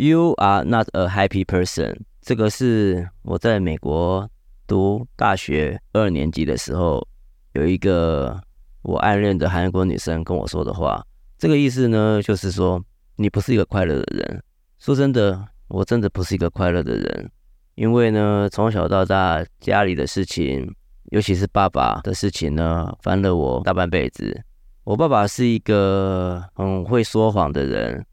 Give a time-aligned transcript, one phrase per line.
[0.00, 1.94] You are not a happy person。
[2.22, 4.26] 这个是我在美国
[4.66, 7.06] 读大学二年级的时候，
[7.52, 8.40] 有一个
[8.80, 11.04] 我暗恋的韩国女生跟我说的话。
[11.36, 12.82] 这个意思呢，就是说
[13.16, 14.42] 你不是一个快乐的人。
[14.78, 17.30] 说真的，我真的不是一个快乐的人，
[17.74, 20.74] 因为呢，从小到大家里的事情，
[21.10, 24.44] 尤其是爸爸的事情呢，烦了我大半辈子。
[24.84, 28.06] 我爸爸是一个很会说谎的人，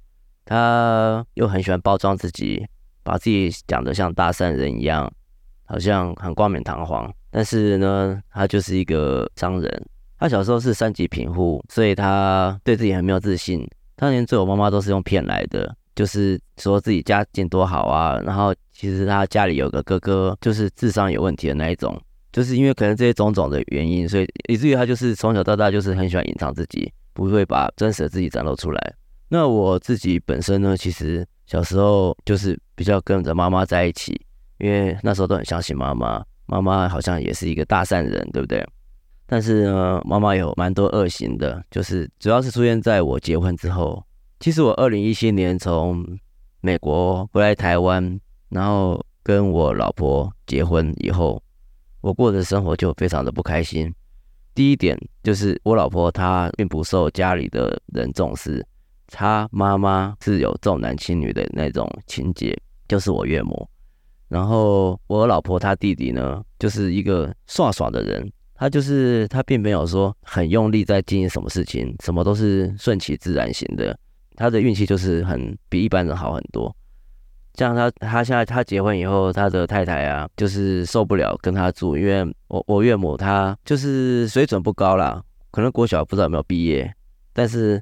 [0.48, 2.66] 他又很喜欢包装自己，
[3.04, 5.12] 把自己讲得像大善人一样，
[5.66, 7.14] 好像很冠冕堂皇。
[7.30, 9.86] 但是呢，他就是一个商人。
[10.18, 13.70] 他小时候是三级贫户，所以他对自己很没有自信。
[13.98, 18.18] 他连做我妈妈都是用骗来的，就是说自己家境多好啊。
[18.26, 22.02] 然后其实他家里有个哥哥，就是智商有问题的那一种。
[22.32, 28.94] 就是因为可能这些种种的原因，所以以至于他就是从小到大就是很喜欢隐藏自己，不会把真实的自己展露出来。
[29.30, 34.20] 那我自己本身呢，其实小时候就是比较跟着妈妈在一起，
[34.58, 38.66] 因为那时候都很相信妈妈，妈妈好像也是一个大善人，对不对？
[39.26, 44.04] 但是呢，妈妈有蛮多恶行的，就是主要是出现在我结婚之后。
[44.40, 46.06] 其实我二零一七年从
[46.62, 48.20] 美国回来台湾，
[48.50, 51.42] 然后跟我老婆结婚以后。
[52.00, 53.94] 我过的生活就非常的不开心。
[54.54, 58.66] 第一点就是我老婆她并不受家里的人重视，
[59.08, 63.68] 他妈妈是有重男轻女的那种情节，就是我岳母。
[64.28, 73.98] 然后我老婆她弟弟呢，就是一个耍耍的人，他就是他并没有说很用力在经营什么事情，什么都是顺其自然型的。
[74.36, 76.76] 他的运气就是很比一般人好很多。
[77.54, 86.94] 像他，他现在他结婚以后，他的太太啊，就是受不了跟他住，因为我我岳母她就是水准不高啦，可能国小不知道有没有毕业，
[87.34, 87.82] 但是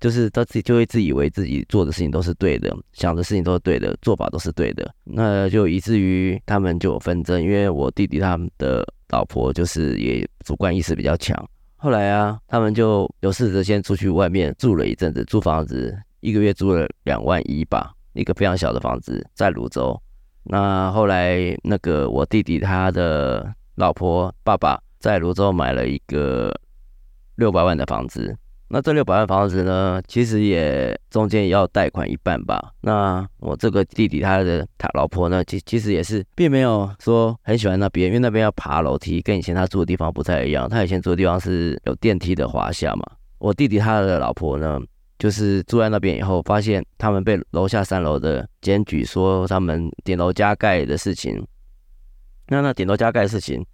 [0.00, 11.36] 就是他自己就会自以为自己做的事情都是对的，想的事情都是对的，做法都是对的，那就以至于他们就有纷争，因为我弟弟他们的老婆就是也主观意识比较强，
[11.76, 17.92] 后来啊，他们就有试着先出去外面住了一阵子，租房子一个月租了两万一吧。
[18.14, 19.96] 一个非常小的房子在泸州，
[20.42, 26.52] 那后来那个我弟弟他的老婆爸爸在泸州买了一个
[27.36, 28.36] 六百万的房子，
[28.70, 32.72] 那这六百万房子呢，其实也中间也要贷款一半吧。
[32.82, 40.68] 那我这个弟弟他的他老婆呢，其其实也是并没有说很喜欢那边，因为那边要爬楼梯，跟以前他住的地方不太一样。
[40.68, 43.02] 他以前住的地方是有电梯的华夏嘛，
[43.38, 44.78] 我弟弟他的老婆呢，
[45.18, 51.42] 就是住在那边以后，发现他们被楼下三楼的检举说他们顶楼加盖的事情。
[52.48, 53.64] 那那顶楼加盖的事情，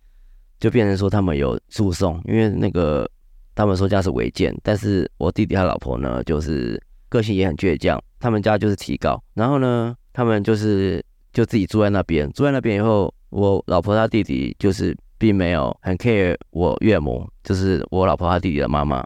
[0.60, 3.08] 就变成说他们有诉讼，因为那个
[3.54, 4.54] 他们说这样是违建。
[4.62, 9.22] 但是我弟弟他老婆呢，就是个性也很倔强，他们家就是提告。
[9.34, 19.04] 然后呢，他们就是就自己住在那边，住在那边以后，我老婆他弟弟就是并没有很 care 我岳母，就是我老婆他弟弟的妈妈。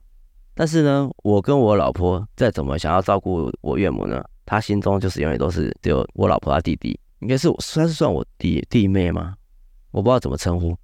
[0.54, 9.36] 但是呢，我跟我老婆再怎么想要照顾我岳母呢，她心中就是永远都是只有我老婆她弟弟，应该是算是算我弟弟妹吗？
[9.92, 10.76] 我不知道怎么称呼。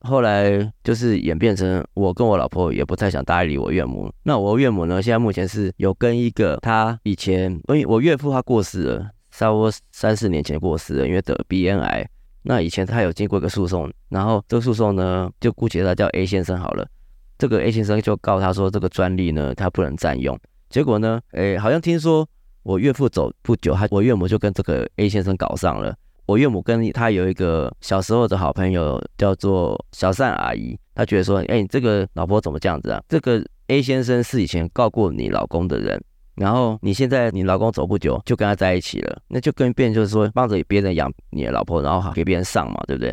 [0.00, 4.10] 后来就是演变成我跟我老婆也不太想搭理我岳母。
[4.22, 12.08] 那我岳母呢，现在目前是有跟一个他以前，因为我岳父他过世了，差不多三四年前过世了，因为得鼻咽癌。
[12.42, 16.88] 那以前他有经过一个诉讼，然后这个诉讼呢，就姑且他叫 A 先生好了。
[17.36, 20.38] 这个 A 先生就告他说，这个专利呢，他不能占用。
[20.70, 22.26] 结果呢，诶，好像听说
[22.62, 25.94] 我岳父走不久，他我岳母就跟这个 A 先生搞上了。
[26.30, 30.78] 我岳母跟他有一个小时候的好朋友，叫做小善阿姨。
[30.94, 33.02] 他觉得说，哎，你这个老婆怎么这样子啊？
[33.08, 36.00] 这个 A 先生是以前告过你老公的人，
[36.36, 43.12] 然后你现在你老公走不久就跟他在一起了，那就跟别人就是说帮着别人养你的老婆，然后给别人上嘛，对不对？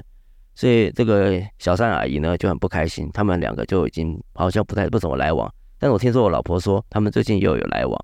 [0.54, 5.52] 所以这个小善阿姨呢就很不开心，他们两个就已经好像不太不怎么来往。
[5.80, 8.00] 但是我听说我老婆说他们最近又有来往，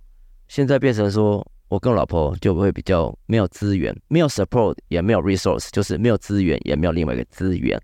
[0.48, 7.82] 现在变成说我跟我老婆就会比较没有资源，没有 support 也没有 resource，就是没有资源也没有另外一个资源。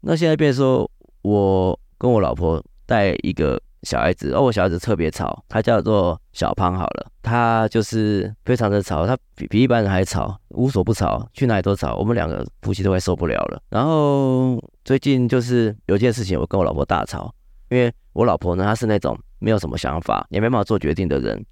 [0.00, 0.90] 那现在变说
[1.20, 3.60] 我跟我老婆带一个。
[3.82, 13.62] 小孩子，哦，我小孩子特别吵，他叫做小胖好了，他就是非常的吵，他比比一般人还吵，无所不吵，去哪里都吵，我们两个夫妻都快受不了了。
[13.68, 17.32] 然后最近就是有件事情，我跟我老婆大吵，
[17.68, 21.46] 因为我老婆呢，她是那种没有什么想法，也没办法做决定的人，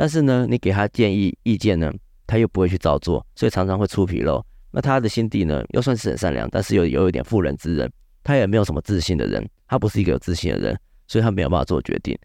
[0.00, 1.92] 但是呢，你给他建议意见呢，
[2.26, 4.42] 他又不会去照做，所以常常会出纰漏。
[4.70, 7.92] 那他的心地呢，又算是很善良，但是又有一点妇人之仁，
[8.24, 10.80] 他也没有什么自信的人，他不是一个有自信的人。
[11.06, 12.16] 所以他没有办法做决定，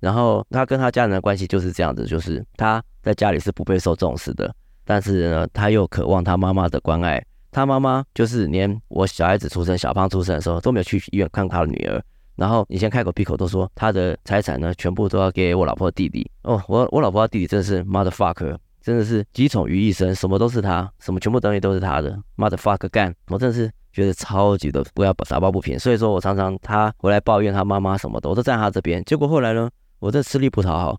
[0.00, 4.52] 然后他跟他家人的关系就是这样子，就是他在家里是不被受重视的，
[4.82, 7.22] 但是呢，他又渴望他妈妈的关爱。
[7.52, 12.02] 他妈妈就是连我小孩子出生、小胖出生的时候都没有去医院看他的女儿。
[12.40, 16.26] 然后以前开口闭口都说他的财产呢，全部都要给我老婆的弟弟。
[16.44, 23.14] 哦，我我老婆的弟弟真的是 mother fuck，真的是集宠于一身，什么都是他，什么全部东西都是他的 mother fuck 干。
[23.28, 25.78] 我真的是觉得超级的不要打抱不平。
[25.78, 29.04] 所以说我常常他回来抱怨他妈妈什么的，我都站他这边。
[29.04, 30.98] 结果后来呢，我这吃力不讨好。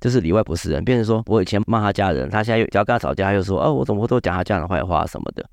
[0.00, 5.48] 就是里外不是人，变成说我以前骂他家人，他现在又只要跟他吵架，又说哦，我怎么会都讲他家人坏话什么的。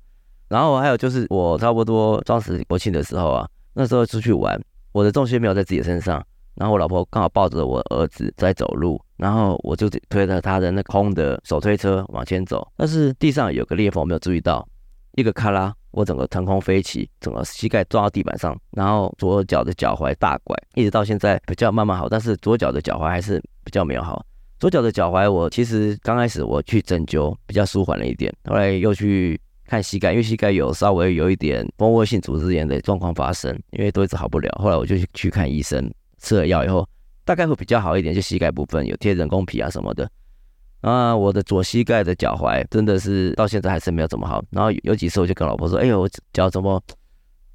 [0.48, 4.60] 然后还有就是我差不多双十国庆的时候啊，那时候出去玩，
[4.92, 14.66] 我的重心没有在自己身上，然后我老婆刚好抱着我儿子在走路，然后我就推着他的那空的手推车往前走，但是地上有个裂缝，我没有注意到，
[15.16, 24.24] 一个咔啦，我整个腾空飞起，整个膝盖撞到地板上，然后左脚的脚踝大拐，一直到现在比较慢慢好，但是左脚的脚踝还是比较没有好。
[24.58, 29.40] 左脚的脚踝，我其实刚开始我去针灸比较舒缓了一点，后来又去
[29.70, 34.50] 看膝盖，因为膝盖有稍微有一点蜂窝性组织炎的状况发生，因为都一直好不了。
[34.60, 35.88] 后来我就去看医生，
[36.18, 36.84] 吃了药以后
[37.24, 40.10] 大概会比较好一点，就膝盖部分有贴人工皮啊什么的。
[40.80, 44.42] 啊，我的左膝盖的脚踝真的是到现在还是没有怎么好。
[44.50, 46.82] 然后有几次我就跟老婆说：“哎呦，我脚怎么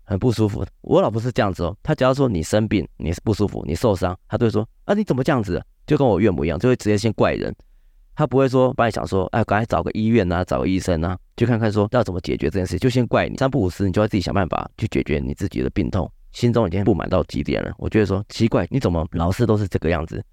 [0.05, 7.53] 很不舒服？”我老婆是这样子哦，她只要说你生病，你是不舒服，你受伤，她都会说：“啊，你怎么这样子？”就跟我岳母一样，就会直接先怪人，
[8.15, 13.35] 他不会说帮你想说，哎，赶快找个医院呐，找个医生呐，去看看说要怎么解决这件事，就先怪你。
[13.35, 17.73] 三不五时，你就要自己想办法去解决你自己的病痛，心中已经不满到极点了。
[17.77, 20.23] 我觉得说奇怪，你怎么老是都是这个样子？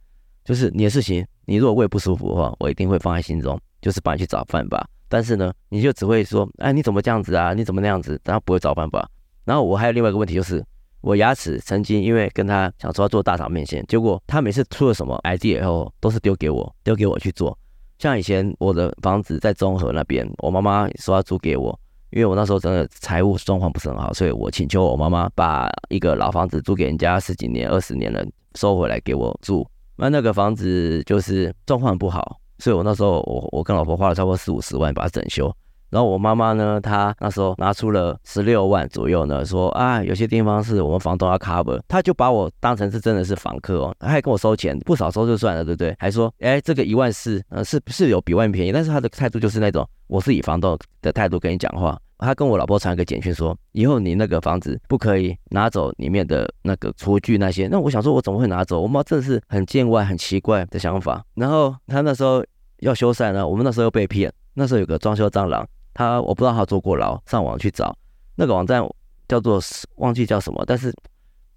[0.44, 4.88] 就是你的事情，你如果胃不舒服的话，我一定会放在心中，就是帮你去找办法。
[5.08, 7.52] 但是呢，你就只会说，哎，你怎么这样子啊？
[7.52, 8.20] 你怎么那样子？
[8.25, 9.08] 然后不会找办法。
[9.44, 10.64] 然后我还有另外一个问题就是。
[11.02, 17.58] 我牙齿曾经因为跟他想说要做大肠面线，结果他每次出了什么 idea 以后，都是丢给我，丢给我去做。
[18.02, 21.78] 像以前我的房子在中和那边，我妈妈说要租给我，
[22.10, 28.20] 因为我那时候真的财务状况不是很好，所以我请求我妈妈把一个老房子租给人家十几年、二十年了，
[28.56, 29.64] 收回来给我住。
[29.94, 35.54] 那那个房子就是状况不好，所以我那时候我我跟老婆花了差不多四五十万把它整修。
[35.93, 45.94] 然后我妈妈呢，她那时候拿出了十六万左右呢，说啊，有些地方是我们房东要 cover，她就把我当成是真的是房客哦，她还跟我收钱，不少收就算了，对不对？
[45.99, 52.00] 还说，哎，这个一万四，呃，是是有比外面便宜，但是她的态度就是那种，我是以房东的态度跟你讲话。
[52.17, 57.67] 她跟我老婆传一个简讯说，以后你那个房子不可以拿走里面的那个厨具那些。
[57.67, 58.81] 那我想说，我怎么会拿走？
[58.81, 61.23] 我妈真的是很见外、很奇怪的想法。
[61.35, 62.43] 然后她那时候
[62.79, 65.69] 要修缮呢，我们那时候又被骗，那时候有个装修蟑螂。
[65.94, 67.97] 他我不知道他坐过牢，上网去找
[68.37, 68.83] 那个网站
[69.29, 69.61] 叫做
[69.97, 70.94] 忘记叫什么，但是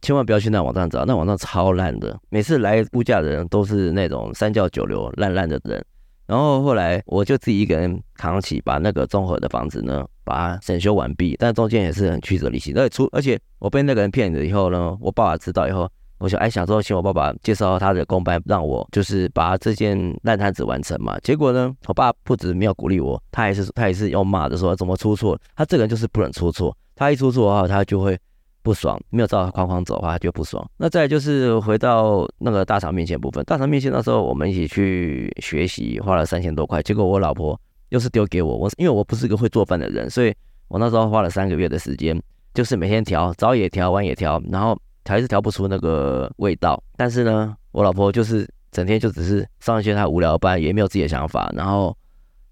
[0.02, 5.84] 千万不要去那网站找，那网站超烂的，每次来估价的人都是那种三教九流烂烂的人。
[6.28, 12.74] 然后后来我就自己一个人扛起，把那个综合的房子呢，把它整修完毕，但中间也是很曲折离奇。
[12.74, 15.90] 而且出而且我被那个人骗了以后呢，我爸爸知道以后。
[16.18, 21.20] 我想哎，想说请我爸爸介绍他的工班，让我就是把这件烂摊子完成嘛。
[21.20, 25.38] 结果呢，我爸不止没有鼓励我，他还是他也是要骂的，说怎么出错？
[25.56, 28.18] 他这个人就是不能出错，他一出错的话，他就会
[28.64, 30.66] 不爽，没有照他框框走的话，他就不爽。
[30.78, 37.60] 那再就是回到那个大肠面前部分，大肠面前那时候我们一起去学习，花了三千多块，结果我老婆
[37.90, 40.34] 又是丢给我，我因为我不是一个会做饭的人，所以
[40.70, 42.18] 我那时候花了三个月的时间，
[42.54, 44.80] 就是每天调，早也调，晚也调，然后。
[45.06, 51.52] 还是调不出那个味道，但是呢，我老婆就是整天就只是上一些她无聊班，也没有自己的想法。
[51.56, 51.96] 然后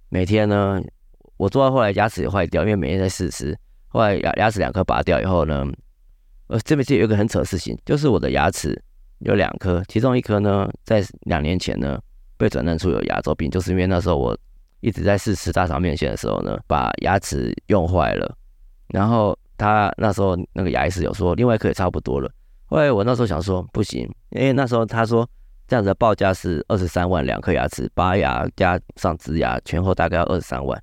[0.09, 0.81] 每天呢，
[1.37, 3.57] 我做到后来牙齿也坏掉，因为每天在试吃。
[3.87, 5.65] 后来牙牙齿两颗拔掉以后呢，
[6.47, 8.79] 呃，这边其实有一个很扯的事情，就是我的牙齿
[9.19, 11.99] 有两颗，其中一颗呢，在两年前呢
[12.37, 14.37] 被诊断出有牙周病，就是因为那时候我
[14.79, 18.35] 一直在试吃大肠面线的时候呢，把牙齿用坏了。
[18.87, 22.29] 然后他那时候那个牙医师有说，另外一颗也差不多了。
[22.65, 25.27] 后来我那时候想说不行，因为那时候他说
[25.67, 30.81] 这样子的报价是二十三万两颗牙齿，拔牙加上植牙前后大概要二十三万。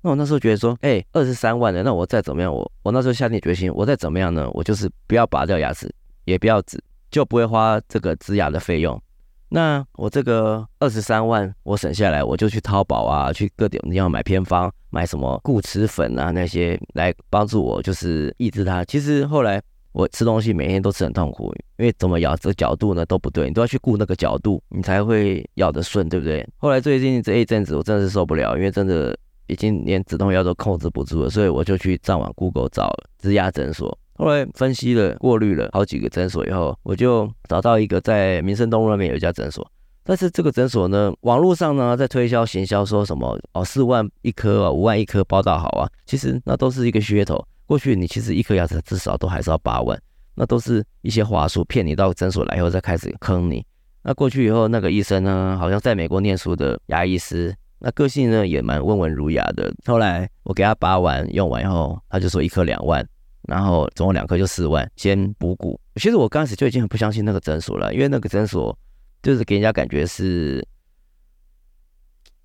[0.00, 5.92] 那我那时候觉得说，哎，二十三万的，那我再怎么样，我我那时候下定决心，我再怎么样呢，我就是不要拔掉牙齿，
[6.24, 6.78] 也不要植，
[7.10, 9.00] 就不会花这个植牙的费用。
[9.48, 18.84] 那我这个二十三万我省下来，我就去淘宝啊，去各点地方买偏方，买什么固齿粉啊那些来帮助我，就是抑制它。
[18.84, 19.60] 其实后来。
[19.94, 26.44] 我吃东西每天都吃很痛苦，因为怎么咬这个角度呢都不对，你都要去顾那个角度，你才会咬得顺，对不对？
[26.56, 33.96] 后来最近这一阵子我真的是受不了，因为真的已经连止痛药都控制不住了，所以我就去上网 Google 找植牙诊所。
[34.16, 39.64] 后来分析了、过滤了好几个诊所以后，我就找到一个在民生东路那边有一家诊所。
[40.02, 47.44] 但是这个诊所呢，网络上呢在推销行销说什么哦，四万一颗啊，五万一颗包到好啊，其实那都是一个噱头。
[47.66, 50.00] 过去你其实一颗牙齿至少都还是要八万，
[50.34, 53.64] 那都是一些话术，骗你到诊所来以后再开始坑你。
[54.02, 59.72] 那过去以后那个医生呢，好像在美国念书的牙医师，那个性呢也蛮温文儒雅的。
[59.86, 63.06] 后来我给他拔完用完以后，他就说一颗两万，
[63.48, 65.80] 然后总共两颗就四万，先补骨。
[65.96, 68.76] 其实我刚开始就已经很不相信那个诊所了，因为那个诊所。
[69.22, 70.62] 就是给人家感觉是，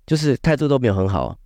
[0.06, 1.36] 就是态度都没有很好。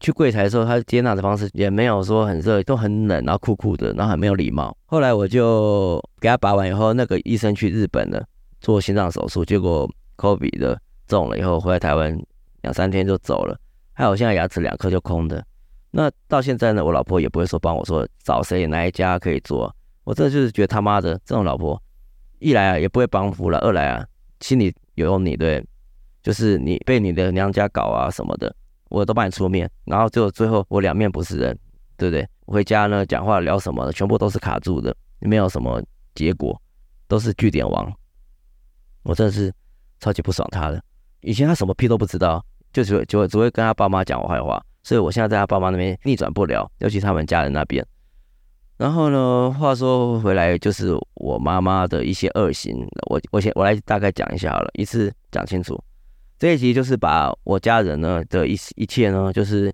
[0.00, 4.76] 去柜台的时候，他接纳的方式也没有说很热，都很冷，然后酷酷的，然后很没有礼貌。
[4.86, 8.24] 后来我就给他拔完以后，那个医生去日本了
[8.60, 12.18] 做心脏手术，结果科比的中了以后回来台湾
[12.62, 13.58] 两三天就走了。
[13.92, 15.44] 还有现在牙齿两颗就空的。
[15.90, 19.74] 那到现在呢，我老婆也不会说帮我说找谁哪一家可以做。
[20.04, 21.80] 我真的就是觉得他妈的这种老婆，
[22.38, 24.04] 一来啊也不会帮扶了，二来啊
[24.40, 24.74] 心里。
[24.94, 25.64] 有用你对，
[26.22, 28.54] 就是你被你的娘家搞啊什么的，
[28.92, 31.58] 我都帮你出面，然后就最后我两面不是人，
[31.96, 32.28] 对不对？
[32.46, 35.82] 回家呢讲话聊什么的，全部都是卡住的，没有什么
[36.14, 36.60] 结果，
[37.08, 37.90] 都是据点王。
[39.02, 39.52] 我真的是
[39.98, 40.82] 超级不爽他的。
[41.22, 47.84] 以前他什么屁都不知道，就只会只会只会跟他爸妈讲我坏话，所以我现在在他爸妈那边逆转不了，尤其他们家人那边。
[48.76, 52.76] 然后呢，话说回来，就是我妈妈的一些恶行，
[53.08, 55.82] 我我先我来大概讲一下好了，一次讲清楚。
[56.42, 59.72] 这一集就是把我家人呢的一一切呢，就是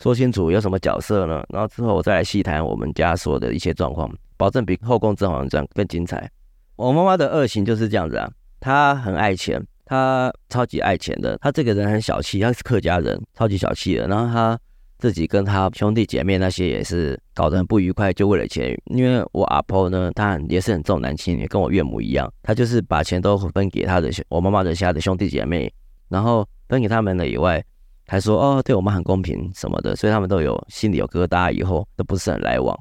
[0.00, 6.30] 说清楚有什么角色呢，然后之后我再来细谈我们家所有的一些状况，保证比《后宫甄嬛传》更精彩。
[6.76, 14.56] 我妈妈的恶行就是这样子啊，她很爱钱，她超级爱钱的，她这个人很小气，她是客家人，超级小气的，然后她。
[15.00, 18.76] 自己跟她兄弟姐妹那些也是搞得很不愉快，就为了钱。
[18.86, 25.72] 因为我阿婆呢，她也是很重男轻女，跟我岳母一样，她就是把钱都分给她的我妈妈的家的兄弟姐妹，
[26.08, 27.64] 然后分给他们了以外，
[28.06, 32.78] 还说哦，对我妈很公平什么的，所以他们都有心里有疙瘩，以后都不是很来往。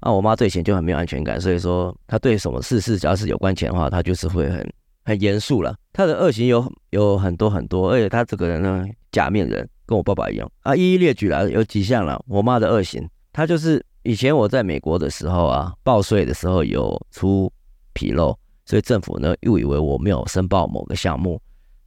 [0.00, 4.72] 啊，我妈对钱就很没有安全感，所以说她对什么事事只要是有关钱的话，她就是会很
[5.04, 5.76] 很严肃了。
[5.92, 9.68] 她的恶行有有很多很多，而且她这个人呢，假面人。
[9.84, 12.18] 跟我爸爸一样啊，一一列举了，有几项了。
[12.26, 17.52] 我妈的恶行，她就是以前我在美国的时候啊，报税的时候有出
[17.92, 21.38] 纰漏，所以政府呢又以为我没有申报某个项目，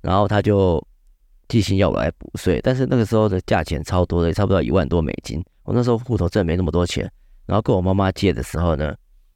[0.06, 0.86] 然后他就
[1.48, 2.60] 寄信要我来补税。
[2.62, 5.44] 但是那个时候的价钱超多的，差不多一万多美金。
[5.64, 7.12] 我那时候户头真的没那么多钱，
[7.46, 8.96] 然后跟我妈妈借的时候呢，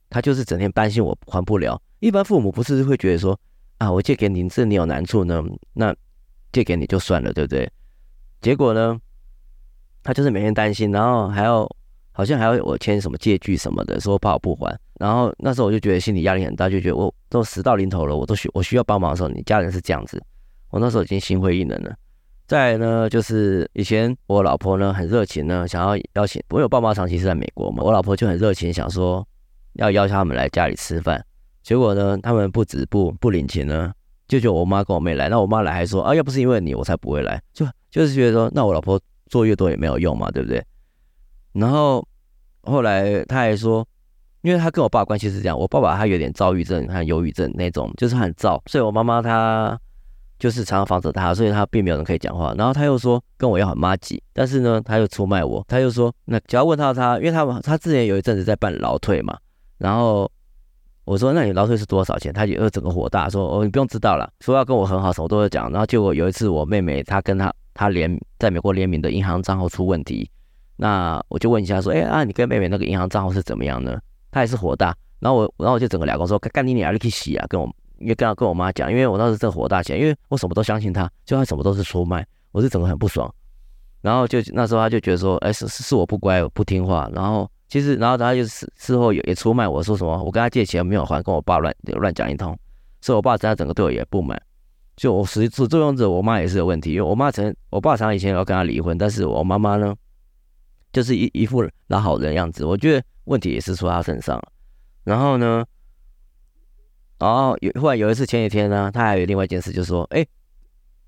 [0.10, 1.82] 她就是整天担心我还不了。
[2.00, 3.38] 一般父母不是会觉得说
[3.80, 5.96] 啊，我借给你，是你有难处呢，那
[6.52, 7.70] 借给你就算了，对不对？
[8.42, 8.98] 结果呢，
[10.04, 11.68] 他就是每天担心，然后还要
[12.12, 14.80] 好像还要我签什么借据什么的，说怕我不还。
[15.00, 20.22] 然后那时候我就觉得心理压力很大，就觉得我都死到临头了，我都需我需要帮忙的时候，你家人是这样子，
[20.70, 21.96] 我那时候已经心灰意冷了。
[22.48, 29.28] 再呢，就是以前我老婆呢很热情呢，想要邀请，我有爸妈长期是在美国嘛，我老婆就很热情，想说
[29.74, 31.24] 要邀请他们来家里吃饭。
[31.62, 33.92] 结果呢，他们不止不不领情呢，
[34.28, 37.66] 就就我妈跟我妹来，那我妈来还说啊，要不是因为你，我才不会来，就。
[37.92, 40.64] 就是觉得说，那我老婆做越多也没有用嘛，对不对？
[41.54, 42.08] 然后
[42.62, 43.84] 后来他还说，
[44.44, 49.76] 因为他跟我爸关系是这样，我爸爸他有点躁郁症和忧郁症那种，就是很躁，所以我妈妈她
[50.40, 52.56] 就是常常防着他，所以他并没有人可以讲话。
[52.58, 59.38] 然后他又说跟我要很麻吉，但是呢，他又出卖我，他又说那只要问到他，因为他他之前有一阵子在办劳退嘛，
[59.78, 60.32] 然后
[61.06, 62.34] 我说那你劳退是多少钱？
[62.34, 65.72] 他就整个火大，说哦你不用知道了，说要跟我很好，什么都会讲。
[65.72, 67.54] 然后结果有一次我妹妹她跟他。
[67.72, 70.30] 他联在美国联名的银行账号出问题，
[70.76, 73.98] 那我就问一下说，哎啊，你跟妹妹那个银行账号是怎么样呢？
[74.32, 77.46] 他也是火大，然后我，然后我就整个俩跟我说，干你娘，你去洗啊！
[77.48, 83.34] 跟我，因为跟跟我妈讲，因为我当时正火大起来，因为我什么都相信他，就他什么都是出卖，我是整个很不爽。
[84.02, 87.10] 然后就那时候他就觉得说，哎，是是我不乖，我不听话。
[87.14, 92.58] 然后其实，然后他就事事后也也出卖我说什么，我跟他借钱没有还，跟我爸乱乱讲一通，
[93.02, 94.42] 所以我爸现在整个对我也不满。
[94.96, 99.96] 就我实始作俑者，我妈也是有问题，因为我妈曾，我爸常以前要跟他离婚，但是我妈妈呢，
[100.92, 104.42] 就是一一副老好人样子，我觉得问题也是出他身上。
[105.06, 105.66] 然后呢，
[107.20, 110.26] 然后有后来有一次前几天呢，他还有另外一件事，就是说，哎，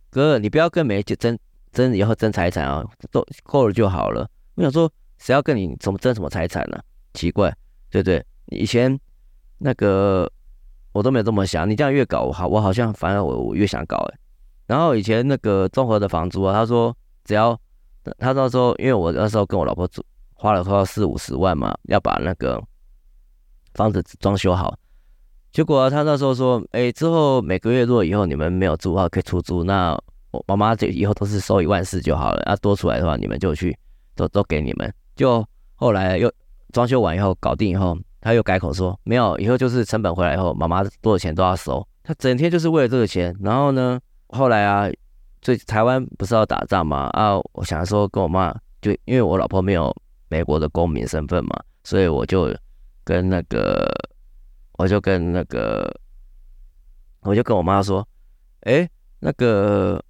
[0.10, 1.38] 哥，你不要跟美姐争
[1.72, 4.30] 争以后争财产啊，都够了就好了。
[4.56, 6.80] 我想说，谁要跟你怎么争什么财产呢？
[7.14, 7.52] 奇怪，
[7.90, 8.24] 对不对？
[8.48, 9.00] 以前
[9.58, 10.32] 那个。
[10.94, 14.20] 我都没有这么想，你这样越搞我好，我好像反而我我越想搞哎。
[14.68, 17.58] 然后以前那个综合的房租啊，他说只要
[18.18, 22.62] 他到时候，因为我那时候跟我老婆住，花了快要四五十万嘛，要把那个
[23.74, 24.78] 房子装修好。
[25.52, 29.66] 结果、他那时候说，哎、之后每个月如果以后你们没有住的话，可以出租。
[29.66, 29.92] 那
[30.32, 32.42] 我妈妈就以后都是收一万四就好了。
[32.44, 33.78] 啊，多出来的话，你们就去
[34.16, 34.94] 都都给你们。
[35.14, 36.32] 就后来又
[36.72, 41.86] 装修完以后搞定以后，他又改口说，没有，以后就是成本回来以后，妈妈多少钱都要收。
[42.02, 43.36] 他整天就是为了这个钱。
[43.42, 44.90] 然后呢，后来啊，
[45.42, 47.10] 最台湾不是要打仗嘛？
[47.12, 49.94] 啊，我想说跟我妈，就因为我老婆没有
[50.30, 52.56] 美国的公民身份嘛，所以我就
[53.04, 53.94] 跟那个。
[54.82, 55.88] 我就跟那个，
[57.20, 58.06] 我就跟我妈说，
[58.62, 60.04] 哎，那个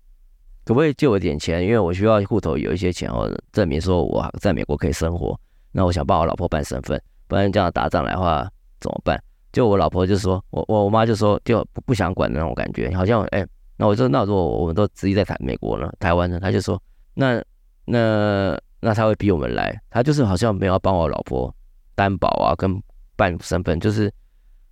[0.64, 1.62] 可不可以借我点钱？
[1.62, 5.38] 因为我需要户头有一些钱哦，证明说我在美国可以生活。
[5.74, 8.50] 那我想帮我老婆办身份，不然这样打仗来的话
[8.80, 9.22] 怎么办？
[9.52, 16.82] 就我老婆就说，我我我妈就说，就不不想管那种感觉，好像哎，那我就那如果我们都直接在台美国呢，台湾呢，他就说，
[17.14, 17.44] 那
[17.84, 21.54] 那那他会逼我们来，他就是好像没有帮我老婆
[21.94, 22.82] 担保啊，跟
[23.18, 24.10] 办身份，就是。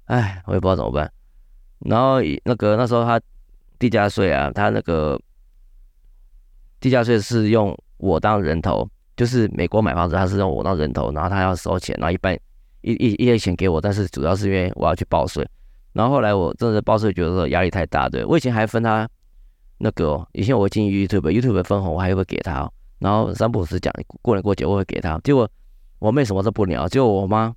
[0.09, 1.11] 哎，我也不知道怎么办。
[1.85, 3.21] 然后那个那时候他
[3.77, 5.19] 地价税啊，他那个
[6.79, 12.33] 地价税是用我当人头，就是美国买房子他是用我当人头，然后他要收钱，然后一半
[12.81, 15.47] 一一一些钱给我，但是主要是因为我要去报税。
[15.93, 19.07] 然后后来我真的报税觉得说压力太大，对，我以前还分他
[19.77, 25.47] 那个、哦，以前我进 YouTube，YouTube 分红我还会给他、然后三不五时讲过年过节我会给他，结果
[25.99, 27.55] 我妹什么都不聊，结果我妈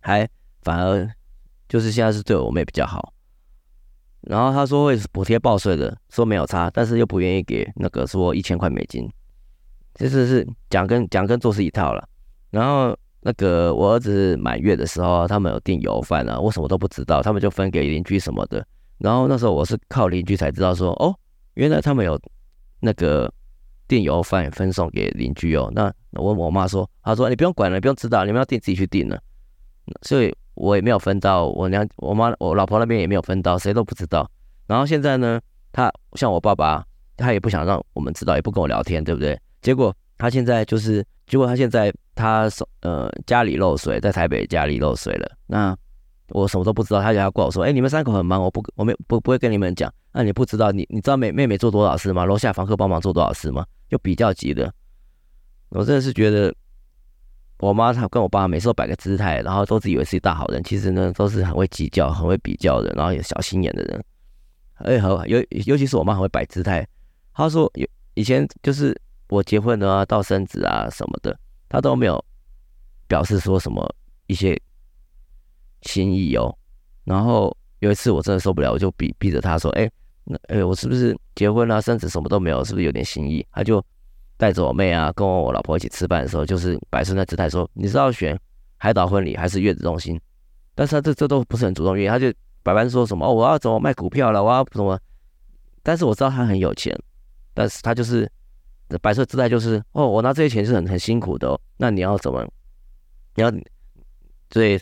[0.00, 0.28] 还
[0.62, 1.08] 反而。
[1.74, 3.12] 就是现在是对我妹比较好，
[4.20, 9.10] 然后他说会补贴报税的，说没有差，但是又不愿意给那个说一千块美金，
[9.96, 12.08] 其实是讲跟讲跟做是一套了。
[12.52, 18.64] 然后那个我儿子满月的时候，他们有订油饭啊，我什么都不知道，他们就分给邻居什么的。
[18.98, 21.12] 然后那时候我是靠邻居才知道说，哦，
[21.54, 22.16] 原来他们有
[22.78, 23.28] 那个
[23.88, 25.72] 订油饭分送给邻居哦。
[25.74, 29.20] 那我我妈说，她说你不用管了，你不用知道，你们要订自己去订了。
[30.02, 30.32] 所以。
[30.54, 34.28] 我也没有分到，我娘、我妈、我老婆那边也没有分到，谁都不知道。
[34.66, 35.40] 然后现在呢，
[35.72, 36.84] 他像我爸爸，
[37.16, 39.38] 他也不想让我们知道，也不跟我聊天，对不对？
[39.60, 42.48] 结果他现在就是，结果他现在他
[42.82, 45.30] 呃家里漏水，在台北家里漏水了。
[45.46, 45.76] 那
[46.28, 49.92] 我什么都不知道，他就要怪我说，哎，你们三口很忙，我不我没不不会跟你们讲。
[50.12, 52.24] 那你不知道，你你知道妹妹妹做多少事吗？
[52.24, 53.66] 楼下房客帮忙做多少事吗？
[53.88, 54.72] 就比较急的，
[55.70, 56.54] 我真的是觉得。
[57.64, 64.04] 我妈她跟我爸每次都摆个姿态，然后都自以为是大好人，其实呢都是很会计较、很会比较的，然后也小心眼的人。
[64.74, 66.86] 哎，好，尤尤其是我妈很会摆姿态。
[67.32, 68.94] 她说有以前就是
[69.28, 71.34] 我结婚啊、到生子啊什么的，
[71.66, 72.22] 她都没有
[73.08, 73.82] 表示说什么
[74.26, 74.60] 一些
[75.82, 76.54] 心意哦。
[77.04, 79.90] 然后有一次我真的受不了，我就逼逼着她说：“哎，
[80.24, 82.62] 那哎我是不是结婚啊、生子什么都没有？
[82.62, 83.82] 是不是有点心意？”她就。
[84.36, 88.38] 带着我妹啊，跟我我老婆一起吃饭的时候，就是摆出那姿态说：“你是要选
[88.76, 90.20] 海岛婚礼还是月子中心？”
[90.74, 94.98] 但是他这这都不是很主动，因为他就百般说什么：“哦，我要怎么卖股票了，我要怎么？”
[95.84, 96.98] 但是我知道他很有钱，
[97.54, 98.28] 但是他就是
[99.00, 102.44] 摆出姿态就是：“哦，我拿这些钱是很很辛苦的，那你要怎么？
[103.36, 103.52] 你要
[104.50, 104.80] 所以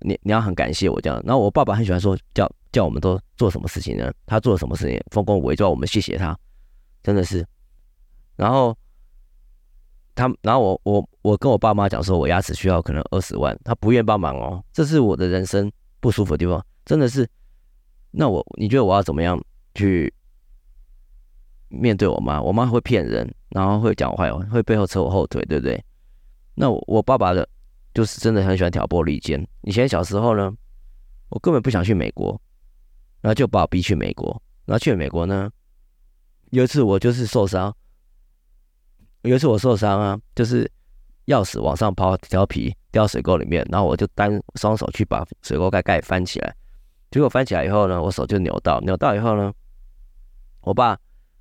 [0.00, 4.10] 你你要很感谢我这样。”然后我爸爸很喜欢说叫叫我们都做什么事情呢？
[4.24, 6.34] 他做了什么事情丰功伟绩，我们谢谢他，
[7.02, 7.46] 真的是。
[8.36, 8.74] 然后。
[10.14, 17.28] 他，然后我我我跟我爸妈讲说，我牙齿需要可能二十万，他不愿帮忙哦，这是我的人生不舒服的地方，真的是。
[18.12, 19.42] 那我你觉得我要怎么样
[19.74, 20.14] 去
[21.68, 22.40] 面对我妈？
[22.40, 25.84] 我妈会骗人，然后会讲坏话，会背后扯我后腿，对不对？
[26.54, 27.48] 那我，我爸爸的，
[27.92, 29.44] 就是真的很喜欢挑拨离间。
[29.62, 30.54] 以前小时候呢，
[31.28, 32.40] 我根本不想去美国，
[33.20, 35.50] 然后就把我逼去美国，然后去美国呢，
[36.50, 37.74] 有一次我就是受伤。
[39.24, 40.70] 有一次我受伤啊，就是
[41.26, 46.54] 钥匙往上抛，调皮掉水沟里面，然后我就单双手去把水沟盖盖翻起来，
[47.10, 49.50] 结果翻起来以后呢，我手就扭到，扭到以后呢，
[50.60, 50.98] 我爸，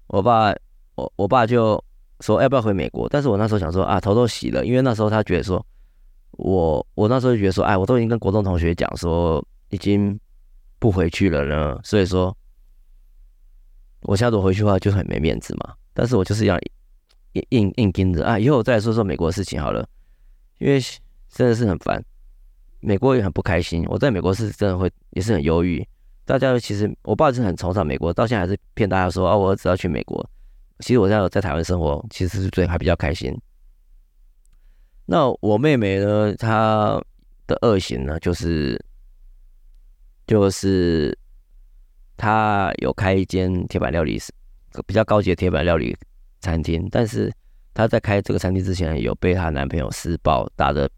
[0.08, 0.56] 我爸，
[0.96, 1.84] 我我爸就
[2.22, 3.10] 说要不要回美国？
[3.10, 5.64] 但是我那时候想说啊，头都洗了，因为那时候他觉得说，
[6.32, 10.18] 我我那时候就觉得说，哎，我都已经跟国中同学讲说已经
[10.80, 12.34] 不回去了呢，所以说，
[14.04, 16.58] 我现在如果回去的话就很没面子嘛，但是我就是要。
[17.34, 18.40] 硬硬硬盯着啊！
[18.40, 19.88] 以后我再说说美国的事情好了，
[20.60, 20.80] 因为
[21.30, 22.04] 真的是很烦，
[22.80, 23.86] 美国也很不开心。
[23.88, 25.86] 我在美国是真的会也是很忧郁。
[26.26, 30.30] 大家其实我爸是很崇尚美国，到现在还是骗大家说啊，我儿子要去美国。
[30.80, 33.36] 其实我现在在台湾生活，其实是最还比较开心。
[35.06, 36.34] 那我妹妹呢？
[36.36, 37.02] 她
[37.46, 38.80] 的恶行呢，就是
[40.26, 41.18] 就是
[42.16, 44.18] 她有开一间铁板料理，
[44.88, 45.98] 比较高级的铁板料理。
[46.44, 47.34] 餐厅，但是
[47.74, 50.90] 她在开这个餐厅之前，有被她男朋友施暴，打得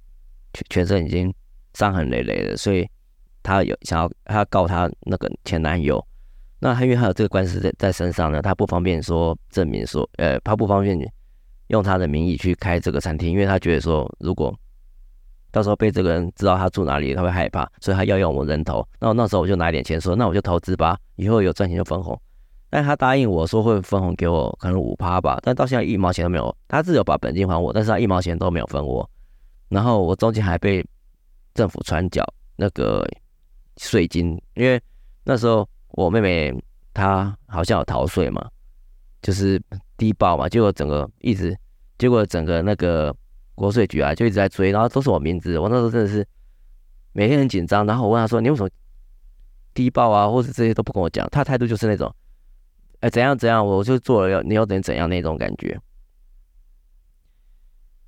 [0.54, 1.32] 全全身已经
[1.76, 2.90] 伤痕累累的，所以
[3.44, 6.04] 她有想要她告她那个前男友，
[6.60, 10.98] 那她因为她有这个官司在在身上呢，她不方便说证明说，呃，她不方便
[11.68, 14.54] 用她的名义去开这个餐厅，因为她觉得说如果
[15.52, 18.86] 到时候被这个人知道他住哪里，他会害怕，所以他要用我人头。
[19.00, 22.20] 那那时候我就拿一点钱说，那我就投资吧，以后有赚钱就分红。
[22.76, 25.40] 但他答应我说会分红给我，可能五趴吧。
[25.42, 29.10] 但到现在一毛钱都没有，他自有把本金还我，但是他一毛钱都没有分我。
[29.70, 30.86] 然后我中间还被
[31.54, 32.22] 政府传缴
[32.58, 33.08] 那个
[33.78, 34.78] 税金，因为
[35.24, 36.54] 那时候我妹妹
[36.94, 38.46] 她好像有逃税嘛，
[39.22, 39.58] 就是
[39.96, 41.58] 低报嘛，结果整个一直，
[41.98, 43.16] 结果整个那个。
[43.58, 45.58] 国税局啊，就一直在追，然后都是我名字。
[45.58, 46.28] 我那时候真的是
[47.14, 47.86] 每天很紧张。
[47.86, 48.70] 然后我问他说：“你为什么
[49.74, 52.14] 低报啊，或者这些都不跟我讲？”他态度就是那种
[53.02, 55.80] ：“哎，怎样怎样，我就做了要你要怎怎样那种感觉。”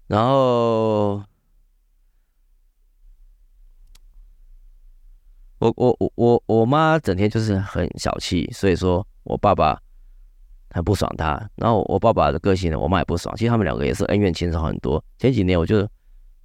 [0.07, 1.23] 然后
[5.59, 9.81] 我我我我我妈整天就是很小气，所以说我爸爸。
[10.71, 13.33] 很不爽她，然后我爸爸的个性呢，我妈也不爽。
[13.37, 15.03] 其实他们两个也是恩怨情仇很多。
[15.17, 15.87] 前几年我就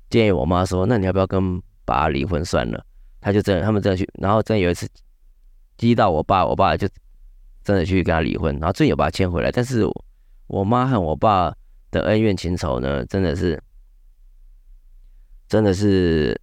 [0.09, 2.83] 建议我妈说：“那你要不要跟爸离婚算了？”
[3.21, 4.89] 他就真的，他们真的去，然后真有一次
[5.77, 6.89] 激到我爸，我爸就
[7.63, 9.51] 真的去跟他离婚，然后最近有把他牵回来。
[9.51, 9.85] 但是
[10.47, 11.55] 我妈和我爸
[11.91, 13.63] 的恩怨情仇呢，真的是
[15.49, 16.41] 真的是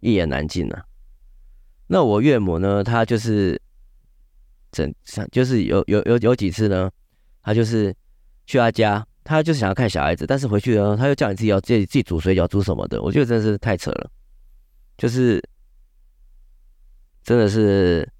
[0.00, 0.84] 一言难尽啊。
[1.86, 3.60] 那我岳母呢，她就是。
[4.74, 4.92] 整
[5.30, 6.90] 就是有有有有几次呢，
[7.44, 7.94] 他就是
[8.44, 14.10] 去他家，他就是想要看小孩子，但是回去呢，他又叫你自己要自己自己煮水饺煮什么的，我觉得真是太扯了，
[14.98, 15.40] 就是
[17.22, 18.12] 真的是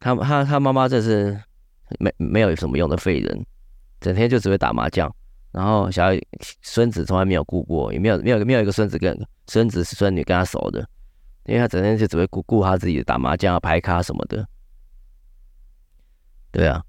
[0.00, 1.40] 他他他妈妈真是
[1.98, 3.46] 没没有什么用的废人，
[4.00, 5.14] 整天就只会打麻将，
[5.52, 6.08] 然后小
[6.62, 10.88] 孙子从来没有顾过，也没有没有没有一个孙子跟孙子孙女跟他熟的。
[11.44, 14.46] 因为他整天就只会顾顾他自己的打麻将啊、牌卡什么的，
[16.50, 16.84] 对啊。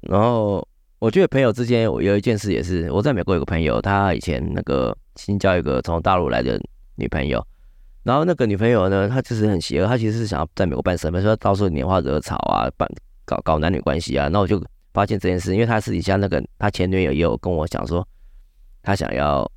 [0.00, 6.60] 然后我觉得朋友之间我有一件事也是，我在美国有个朋友，他以前那个新交一个从大陆来的
[6.96, 7.42] 女朋友，
[8.08, 12.88] 然后那个女朋友呢，她就是很邪恶，她其实是想要在美国办身份，说到处拈花惹草啊，办
[13.26, 14.28] 搞搞男女关系啊。
[14.28, 14.58] 那我就
[14.94, 18.06] 发现这件事，因为他私底下那个他前女友也有跟我讲说，
[18.82, 19.48] 他想要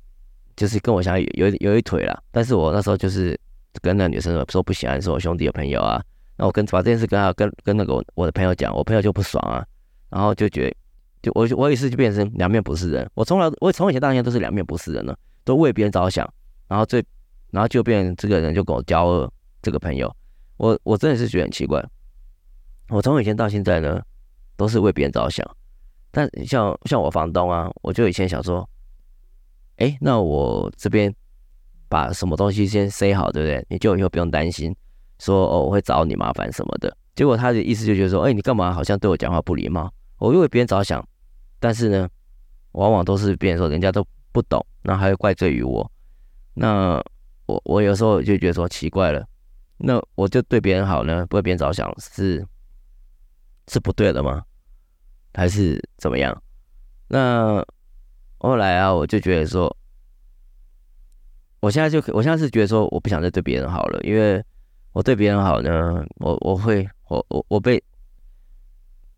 [0.54, 3.38] 就是跟我想有有有一腿啦，但是我那时候就是。
[3.80, 5.98] 跟那女生说不喜欢，是我兄弟的朋友啊。
[6.36, 9.64] 那我跟把这件事跟他跟跟那个我的朋友讲，我朋友就不爽啊。
[10.10, 10.76] 然后就觉得，
[11.22, 13.10] 就我我也是就变成两面不是人。
[13.14, 16.30] 我从来我从以前到现在都是两面不是人了，都为别人着想。
[16.68, 17.02] 然后最
[17.52, 19.32] 然后就变这个人就跟我交恶。
[19.62, 20.12] 这个朋友，
[20.56, 21.80] 我我真的是觉得很奇怪。
[22.88, 24.02] 我从以前到现在呢，
[24.56, 25.48] 都是为别人着想。
[26.10, 28.68] 但像像我房东啊，我就以前想说，
[29.76, 31.14] 哎，那我这边。
[31.92, 33.66] 把什么东西先塞好，对不对？
[33.68, 34.74] 你就以后不用担心，
[35.18, 36.96] 说哦我会找你麻烦什么的。
[37.14, 39.92] 结果他的意思就觉得说，哎，你干嘛好像对我讲话不礼貌？
[40.16, 41.06] 我为别人着想，
[41.60, 42.08] 但是呢，
[42.70, 45.92] 往往都是别人说人家都不懂，然后还会怪罪于我。
[46.54, 46.98] 那
[47.52, 49.26] 我我有时候就觉得说奇怪了，
[49.76, 52.46] 那我就对别人好呢，不为别人着想是
[53.68, 54.42] 是不对的吗？
[55.34, 56.42] 还是怎么样？
[57.08, 57.64] 那
[58.38, 59.76] 后来啊，我就觉得说。
[61.60, 64.44] 我现在就，我现在是觉得说，我不想再对别人好了，因为
[64.90, 67.80] 我对别人好呢，我我会，我我我被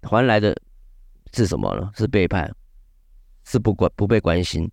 [0.02, 0.54] 还来的
[1.32, 1.90] 是什么呢？
[1.96, 2.54] 是背叛，
[3.44, 4.70] 是不关不被关心，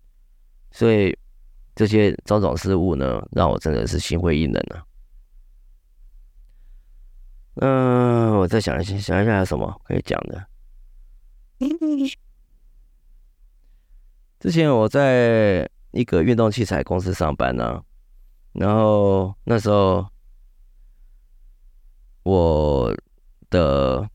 [0.70, 1.16] 所以
[1.74, 4.86] 这些种种事物呢，让我真的是心灰意冷了。
[7.56, 10.46] 嗯，我再想一想，想一下有什么可以讲的。
[14.40, 15.68] 之前我在。
[15.94, 17.84] 一个运动器材公司上班呢、啊，
[18.54, 20.06] 然后那时候
[22.22, 22.96] 我
[23.50, 24.08] 的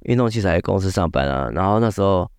[0.00, 2.30] 运动器材公司上班啊，然后那时候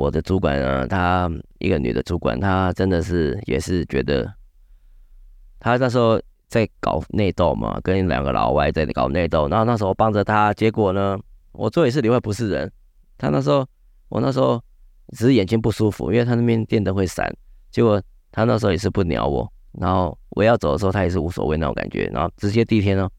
[0.00, 4.32] 我的主管呢，她一个女的主管，她真的是也是觉得，
[5.58, 11.18] 她那时候在搞内斗嘛，跟两个老外在搞内斗，然后那时候帮着她，结果呢，
[11.52, 12.72] 我做也是里外不是人，
[13.18, 13.66] 她那时候
[14.08, 14.62] 我那时候。
[15.12, 17.28] 只是眼睛不舒服，因为他那边电灯会闪。
[17.72, 22.08] 结果他那时候也是不鸟我，然后我要走的时候，他也是无所谓那种感觉。
[22.14, 23.10] 然后直接第一天呢，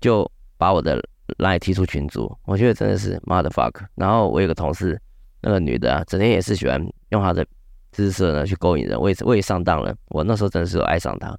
[0.00, 0.98] 就把我的
[1.36, 2.34] LINE 踢出群组。
[2.46, 3.74] 我觉得真的是 mother fuck。
[3.94, 4.98] 然后我有个同事，
[5.42, 7.46] 那个女的啊，整天也是喜欢用她的
[7.92, 8.98] 姿色呢去勾引人。
[9.00, 9.94] 我也，我也上当了。
[10.08, 11.36] 我那时候真的是有爱上她。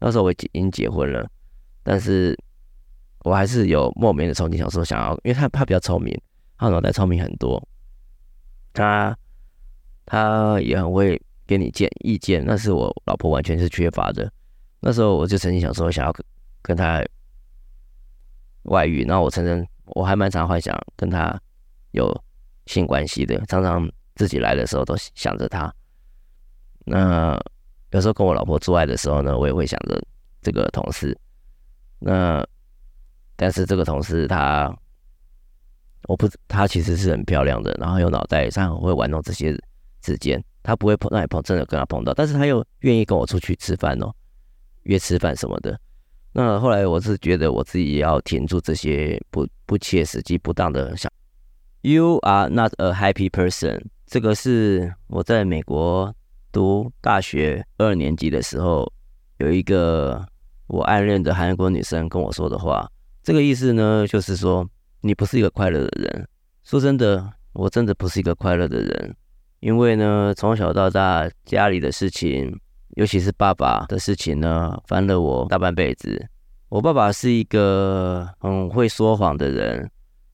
[0.00, 1.28] 那时候我已经结婚了，
[1.82, 2.36] 但是
[3.20, 6.18] 我还是有莫名的憧憬，想说想要，因为她她比较聪明，
[6.58, 7.62] 她脑袋聪明很多。
[8.72, 9.16] 她
[10.04, 14.32] 她也很会给你建意见，那是我老婆完全是缺乏的。
[14.80, 16.12] 那时候我就曾经想说，想要
[16.62, 17.04] 跟她
[18.64, 21.40] 外遇，然后我承认我还蛮常幻想跟她
[21.92, 22.12] 有
[22.66, 25.72] 性关系的，常常自己来的时候都想着他。
[26.84, 27.40] 那
[27.90, 30.02] 有时候跟我老婆做爱的时候呢，我也会想着
[30.40, 31.16] 这个同事。
[31.98, 32.46] 那
[33.36, 34.74] 但是这个同事他，
[36.08, 39.56] 我不，他其实是很漂亮的，然后有脑袋，他很会玩弄这些
[40.00, 44.12] 之间，他不会碰，那也碰，真的跟他碰到，但是他又愿意跟我出去吃饭哦。
[44.84, 45.78] 约吃饭什么的，
[46.32, 51.08] 那后来我是觉得我自己要停住这些不不切实际、不当的想。
[51.82, 53.86] You are not a happy person。
[54.06, 56.14] 这个是我在美国
[56.52, 58.92] 读大学二年级的时候，
[59.38, 60.24] 有一个
[60.68, 62.88] 我暗恋的韩国女生跟我说的话。
[63.24, 64.64] 这个意思呢，就是说
[65.00, 66.28] 你不是一个快乐的人。
[66.62, 69.16] 说真的，我真的不是一个快乐的人，
[69.58, 72.58] 因为呢，从小到大家里的事情。
[72.94, 76.28] 尤其是爸爸的事情呢，烦了我大半辈子。
[76.68, 79.90] 我爸爸是一个很会说谎的人，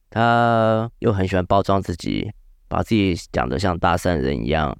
[0.09, 2.31] 他又很喜欢包装自己，
[2.67, 4.75] 把自己讲得像大善人一样，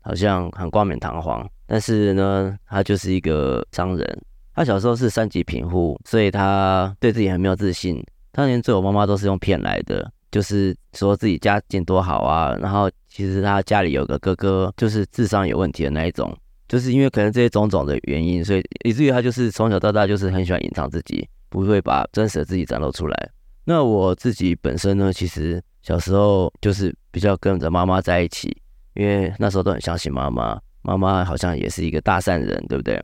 [0.00, 1.48] 好像很冠冕堂皇。
[1.66, 4.22] 但是呢，他就是一个商人。
[4.54, 8.04] 他小时候是三级贫户，所以他对自己很没有自信。
[8.32, 12.56] 他连做我妈妈都是用骗来的，就是说自己家境多好啊。
[12.60, 16.36] 然后其实他家里有个哥哥，就是智商有问题的那一种。
[16.68, 23.30] 就是因为可能这些种种的原因，所以以至于他就是从小到大就是很喜欢隐藏自己，不会把真实的自己展露出来。
[23.70, 28.60] 那我自己本身呢，其实小时候就是比较跟着妈妈在一起，
[28.94, 33.00] 因为那时候都很相信妈妈，妈妈好像也是一个大善人，对不对？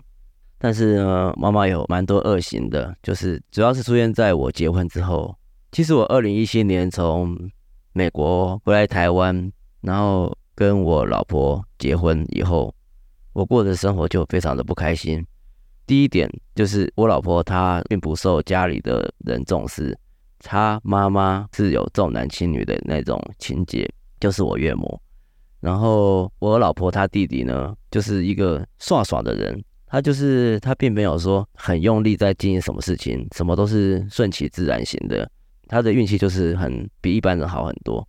[0.59, 5.33] 但是呢，妈妈有蛮多恶行的，就是主要是出现在我结婚之后。
[5.71, 7.39] 其实我二零一七年从
[7.93, 9.53] 美国回来台湾，
[9.83, 12.75] 然后跟我老婆结婚以后。
[13.35, 15.25] 我过的生活就非常的不开心。
[15.87, 19.97] 第一点就是我老婆她并不受家里的人重视，
[20.41, 25.01] 他妈妈是有重男轻女的那种情节，就是我岳母。
[25.61, 35.29] 然后我老婆她弟弟呢，就是一个耍耍的人，他就是他并没有说很用力在经营什么事情，什么都是顺其自然型的。
[35.67, 38.07] 他的运气就是很比一般人好很多。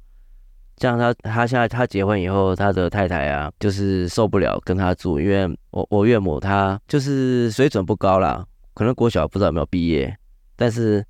[0.78, 10.16] 像他，他现在他结婚以后，他的太太啊，就是受不了跟他住，因为我我岳母她就是水准不高啦，可能国小不知道有没有毕业，
[10.56, 11.04] 但是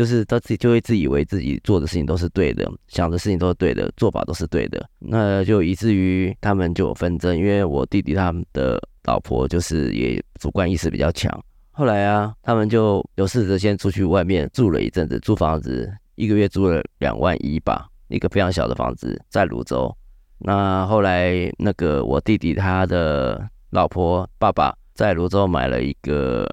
[0.00, 11.30] 就是他自己就会自以为自己做的事情都是对的，想的事情都是对的，做法都是对的，那就以至于他们就有纷争，因为我弟弟他们的老婆就是也主观意识比较强，
[11.72, 17.86] 后来啊，他们就有试着先出去外面住了一阵子，租房子一个月租了两万一吧。
[18.08, 19.94] 一个非常小的房子在泸州，
[20.38, 26.48] 那后来那个我弟弟他的老婆爸爸在泸州买了一个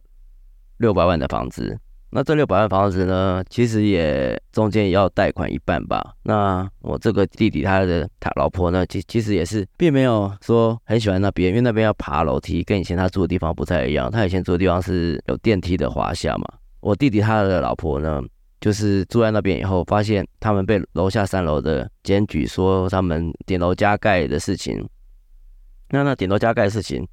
[0.79, 6.15] 六百万的房子，那这六百万房子呢，其实也中间也要贷款一半吧。
[6.23, 14.09] 那我这个弟弟他的他老婆呢，其其实也是并没有说很喜欢那边，因为那边要爬楼梯，跟以前他住的地方不太一样。
[14.09, 16.45] 他以前住的地方是有电梯的华夏嘛，
[16.79, 18.21] 我弟弟他的老婆呢，
[18.61, 24.87] 就是住在那边以后，发现他们被楼下三楼的检举说他们顶楼加盖的事情。
[25.89, 27.05] 那那顶楼加盖的事情，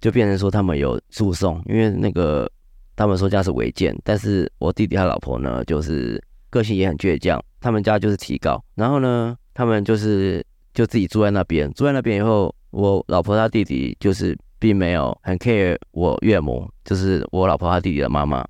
[0.00, 2.50] 就变成说他们有诉讼，因为那个
[2.96, 3.96] 他们说这样是违建。
[4.04, 8.62] 但是我弟弟他老婆呢，就是个性也很倔强，他们家就是提告。
[8.74, 18.46] 然后呢，他们就是就自己住在那边，住在那边以后，我老婆他弟弟就是并没有很 care 我岳母，就是我老婆他弟弟的妈妈。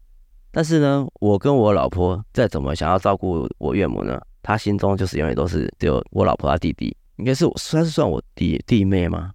[0.51, 9.33] 但是呢，我跟我老婆再怎么想要照顾我岳母呢，她心中就是永远都是只有我老婆她弟弟，应该是算是算我弟弟妹吗？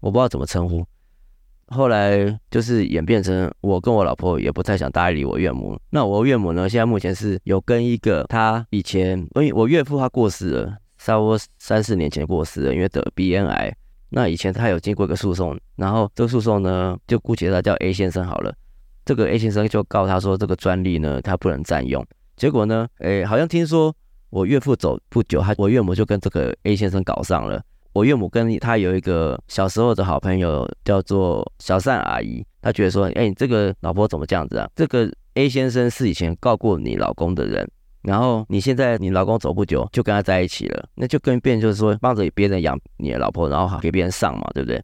[0.00, 0.82] 我不知道怎么称呼。
[1.68, 5.78] 后来就是演变成我跟我老婆也不太想搭理我岳母。
[5.90, 13.74] 那我岳母呢，现在目前是有跟一个他以前，因为我岳父他过世了，差不多三四年前过世了，因为得鼻咽癌。
[14.10, 18.54] 那以前他有经过一个诉讼，然后这个诉讼呢，就姑且他叫 A 先生好了。
[19.04, 22.06] 这个 A 先生就告他说，这个专利呢，他不能占用。
[22.36, 23.94] 结果呢，诶，好像听说
[24.30, 27.62] 我岳父走不久，他我岳母就跟这个 A 先生搞上了。
[27.94, 32.44] 我岳母跟他有一个小时候的好朋友，叫做小善阿姨。
[32.60, 34.68] 她觉得说，哎，你这个老婆怎么这样子啊？
[34.74, 37.70] 这个 A 先生是以前告过你老公的人，
[38.02, 44.82] 然后你现在你老公走不久就跟他在一起了，那就跟变就是说帮着别人养你的老婆，然后给别人上嘛，对不对？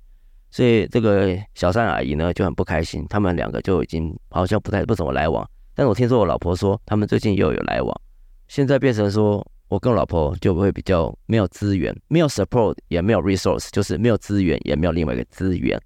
[0.53, 5.45] 所以这个小善阿姨呢就很不开心，他们两个就已经好像不太不怎么来往。
[5.75, 8.01] 但是我听说我老婆说他们最近又有来往，
[8.47, 15.81] 现在变成说我跟我老婆就会比较没有资源，没有 support，也没有 resource，就是没有资源，也没有另外一个资源。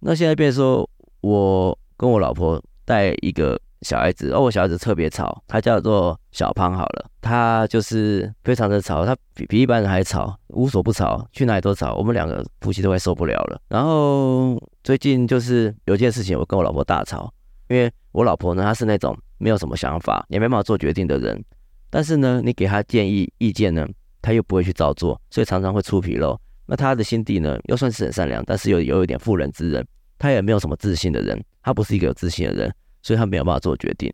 [0.00, 0.88] 那现在变说，
[1.22, 13.58] 我跟我老婆带一个小孩子，哦、我小孩子特别吵，他叫做小胖好了，他就是非常的吵，他比比一般人还吵，无所不吵，去哪里都吵，我们两个夫妻都快受不了了。
[13.68, 17.32] 然后最近就是有件事情，我跟我老婆大吵，
[17.68, 21.42] 因为我老婆呢，她是那种没有什么想法，也没办法做决定的人。
[21.92, 23.86] 但是呢，你给他建议意见呢，
[24.22, 26.40] 他又不会去照做，所以常常会出纰漏。
[26.64, 29.86] 那他的心地呢，又算是很善良，但是又有，一点妇人之仁。
[30.18, 34.10] 他也没有什么自信的人，他不是一个有自信的人，所以他没有办法做决定。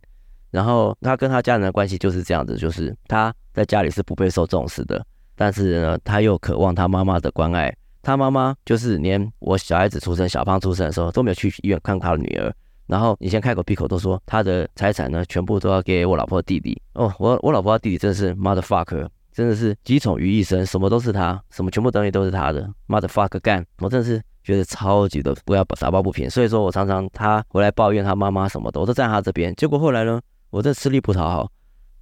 [0.51, 7.73] 然后他跟他家人的关系就是这样子，就是他在家里是不被受重视的，但是呢，他又渴望他妈妈的关爱。
[8.03, 12.53] 他妈妈就是连我小孩子出生、小胖出生的时候都没有去医院看他的女儿。
[12.88, 17.12] 然后你先开口闭口都说他的财产呢，全部都要给我老婆的弟弟哦。
[17.18, 23.64] 我我老婆的弟弟真的是 mother fuck，真的是集宠于一身，什么都是他，什么全部东西都是他的，mother fuck 干。
[23.81, 26.31] 我真的是觉得超级的不要打抱不平。
[26.31, 29.55] 所以说我常常他回来抱怨他妈妈什么的，我都站他这边。
[29.55, 31.46] 结果后来呢，我这吃力不讨好，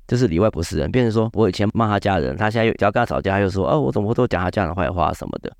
[0.07, 5.53] 就是里外不是人，变成说我以前骂他家人，他现在又只要跟他吵架，又说哦，我怎么会都讲他家人坏话什么的。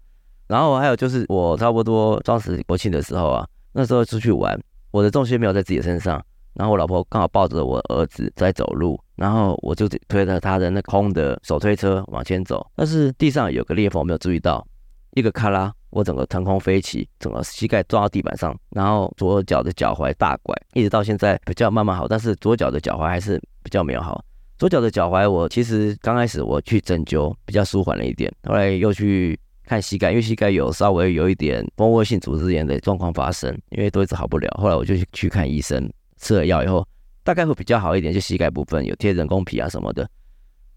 [0.47, 4.57] 然后还有就是我差不多当时国庆的时候啊，那时候出去玩。
[4.97, 14.67] 我的重心没有在自己身上，然后我老婆刚好抱着我儿子在走路，然后我就推着他的那空的手推车往前走，但是地上有个裂缝，我没有注意到，
[15.11, 24.25] 一个咔啦，我整个腾空飞起，整个膝盖撞到地板上，然后左脚的脚踝大拐，一直到现在比较慢慢好，但是左脚的脚踝还是比较没有好。
[24.57, 29.39] 左脚的脚踝我其实刚开始我去针灸比较舒缓了一点，后来又去。
[29.67, 34.49] 看膝盖，因为膝盖有稍微有一点蜂窝性组织炎的状况发生，因为都一直好不了。
[34.61, 36.87] 后来我就去看医生，吃了药以后，
[37.25, 40.09] 大概会比较好一点，就膝盖部分有贴人工皮啊什么的。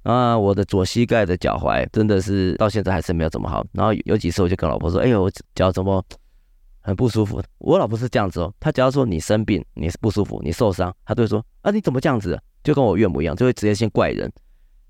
[0.03, 3.63] 啊，我的左膝盖的脚踝真的是到现在还是没有怎么好。
[3.73, 6.03] 然后有几次我就跟老婆说：“哎呦，我脚怎么
[6.79, 14.31] 很不舒服？”我老婆是这样子哦，她只要说你生病，你不舒服，你受伤，她都会说：“啊，你怎么这样子？”就跟我岳母一样，就会直接先怪人。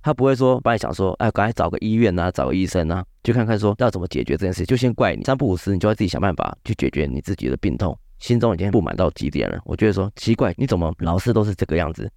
[0.01, 5.23] 他不会说帮你想说，哎，赶快找个医院呐，找个医生呐，去看看说要怎么解决这件事，就先怪你。
[5.23, 7.97] 三不五时，你就要自己想办法去解决你自己的病痛。
[8.17, 9.59] 心中已经不满到极点了。
[9.63, 12.09] 我觉得说奇怪，你怎么老是都是这个样子？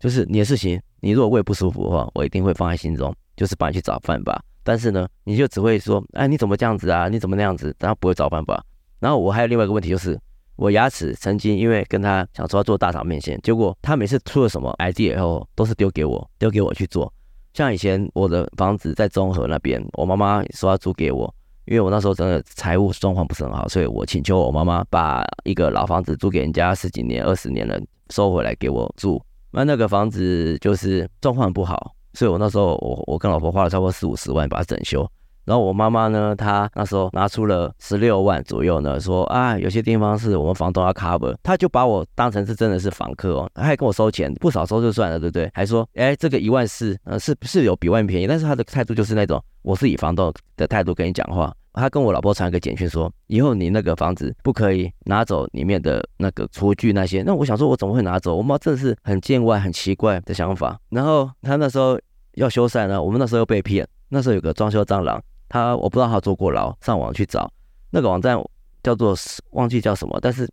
[0.00, 4.42] 就是你的事情，你如果胃不舒服的话，我一定会放在心中，就是帮你去找办法。
[4.62, 7.08] 但是呢，你就只会说，哎，你怎么这样子啊？
[7.08, 7.74] 你怎么那样子？
[7.78, 8.64] 然后不会找办法。
[8.98, 10.18] 然后我还有另外一个问题，就是
[10.56, 17.12] 我牙齿曾经因为跟他想说要做大肠面线，结果他每次出了什么 idea 以后，都是丢给我，丢给我去做。
[17.54, 21.32] 像以前我的房子在中和那边，我妈妈说要租给我，
[21.66, 29.22] 因为我那时候真的财务状况不是很好，所以我请求我妈妈把一个老房子租给人家十几年、二十年了，收回来给我住。
[29.52, 35.08] 那那个房子就是状况不好，所以我那时候我我跟老婆花了差不多四五十万把它整修。
[35.44, 45.50] 然后我妈妈呢，她那时候拿出了十六万左右呢，说啊，有些地方是我们房东要 cover，她就把我当成是真的是房客哦，她还跟我收钱，不少收就算了，对不对？
[45.54, 51.54] 还说，哎，这个一万四，呃，是是有比外面便宜，但是她的态度就是那种，我是以房东的态度跟你讲话。
[51.76, 57.22] 她跟我老婆传一个简讯说，以后你那个房子不可以拿走里面的那个厨具那些。
[57.22, 58.36] 那我想说，我怎么会拿走？
[58.36, 60.78] 我妈真的是很见外、很奇怪的想法。
[60.90, 61.98] 然后她那时候
[62.34, 65.20] 要修缮呢，我们那时候又被骗，那时候有个装修蟑螂。
[65.48, 67.50] 他我不知道他坐过牢，上网去找
[67.90, 68.36] 那个网站
[68.82, 69.14] 叫做
[69.50, 70.48] 忘记叫什么，但是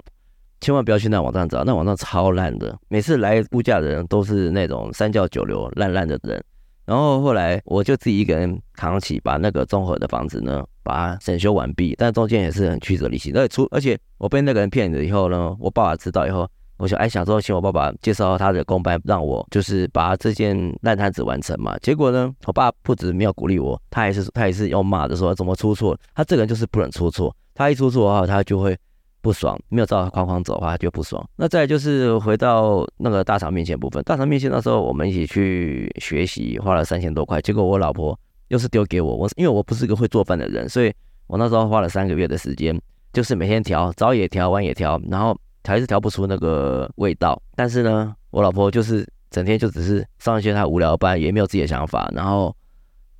[0.59, 6.43] 千万不要去那网站找，那网站超烂的，每次来估价的人都是那种三教九流烂烂的人。
[6.85, 13.31] 然后后来我就自己一个人扛起，把那个综合的房子呢，把它整修完毕，但中间也是很曲折离奇。
[13.31, 16.49] 而且出而且我被那个人骗了以后呢，我爸爸知道以后。
[16.81, 21.77] 我想，哎，想说请我爸爸介绍他的工班，让我就是把这件烂摊子完成嘛。
[21.77, 25.95] 结果呢，我爸不止没有鼓励我，他还是他也是要骂的，说怎么出错？
[26.15, 28.75] 他这个人就是不能出错，他一出错的话，他就会
[29.21, 31.23] 不爽，没有照他框框走的话，他就不爽。
[31.35, 40.91] 那再就是回到那个大肠面前部分，大肠面前那时候我们一起去学习，花了三千多块，结果我老婆又是丢给我，我因为我不是一个会做饭的人，所以
[41.27, 42.81] 我那时候花了三个月的时间，
[43.13, 45.37] 就是每天调，早也调，晚也调，然后。
[45.63, 52.11] 还是调不出那个味道，但是呢，我老婆就是整天就只是上一些她无聊班，也没有自己的想法。
[52.13, 52.55] 然后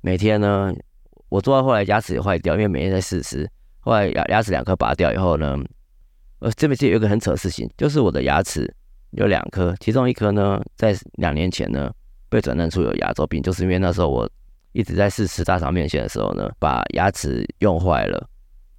[0.00, 0.72] 每天呢，
[1.28, 3.48] 我做到后来牙齿也坏掉，因为每天在试吃。
[3.80, 5.58] 后来牙牙齿两颗拔掉以后呢，
[6.40, 8.72] 呃，这边其实有一个很扯的事情，就是我的牙齿
[9.10, 11.92] 有两颗，其中一颗呢，在两年前呢
[12.28, 14.28] 被诊断出有牙周病，就是因为那时候我
[14.72, 18.28] 一直在试吃大肠面线的时候呢，把牙齿用坏了。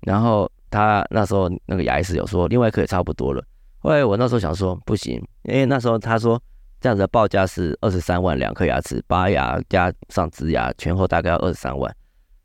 [0.01, 3.43] 然后他那时候那个牙医师有说，另外一颗也差不多了。
[3.83, 6.41] 后来我那时候想说不行，因为那时候他说
[6.79, 11.93] 这样子的报价是二十三万两颗牙齿，拔牙加上植牙，全后大概要二十三万。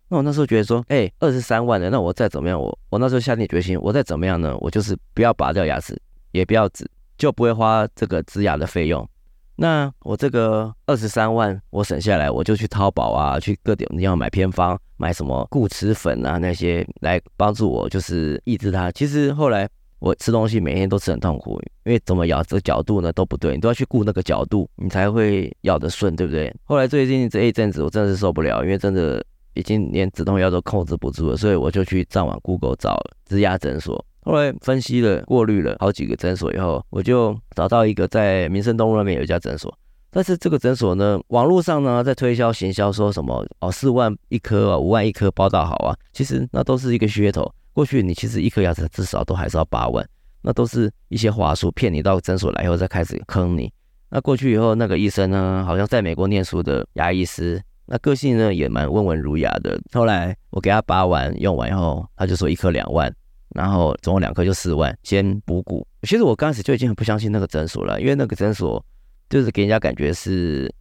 [0.08, 5.96] 那我那时候觉得说，哎，二十三万的，那我再怎么样，我我那时候下定决心，我再怎么样呢，我就是不要拔掉牙齿，
[6.32, 6.84] 也不要植，
[7.16, 9.08] 就不会花这个植牙的费用。
[9.54, 18.90] 那我这个二十三万我省下来，我就去淘宝啊，去各点地方买偏方，买什么固齿粉啊那些来帮助我，就是抑制它。
[18.90, 19.68] 其实后来
[20.00, 26.54] 我吃东西每天都吃很痛苦，因为怎么咬这个角度呢都不对，你都要去顾那个角度，你才会咬得顺，对不对？
[26.64, 29.24] 后来最近这一阵子我真的是受不了，因为真的
[29.54, 34.04] 已经连止痛药都控制不住了，所以我就去上网 Google 找植牙诊所。
[34.20, 39.76] 后来分析了、过滤了好几个诊所以后，我就找到一个在民生东路那边有一家诊所。
[40.10, 47.50] 但是这个诊所呢，网络上呢在推销行销说什么哦，四万一颗啊，五万一颗包到好啊，其实那都是一个噱头。
[47.72, 50.06] 过去你其实一颗牙齿至少都还是要八万，
[50.42, 53.72] 那都是一些话术，骗你到诊所来以后再开始坑你。
[54.10, 59.80] 那过去以后那个医生呢，好像在美国念书的牙医师，那个性呢也蛮温文儒雅的。
[59.92, 63.14] 后来我给他拔完用完以后，他就说一颗两万。
[63.54, 65.84] 然后总共两颗就四万，先补骨。
[66.02, 68.84] 其实我刚开始就已经很不相信那个诊所了，因为那个诊所
[69.30, 70.72] 就是给人家感觉是，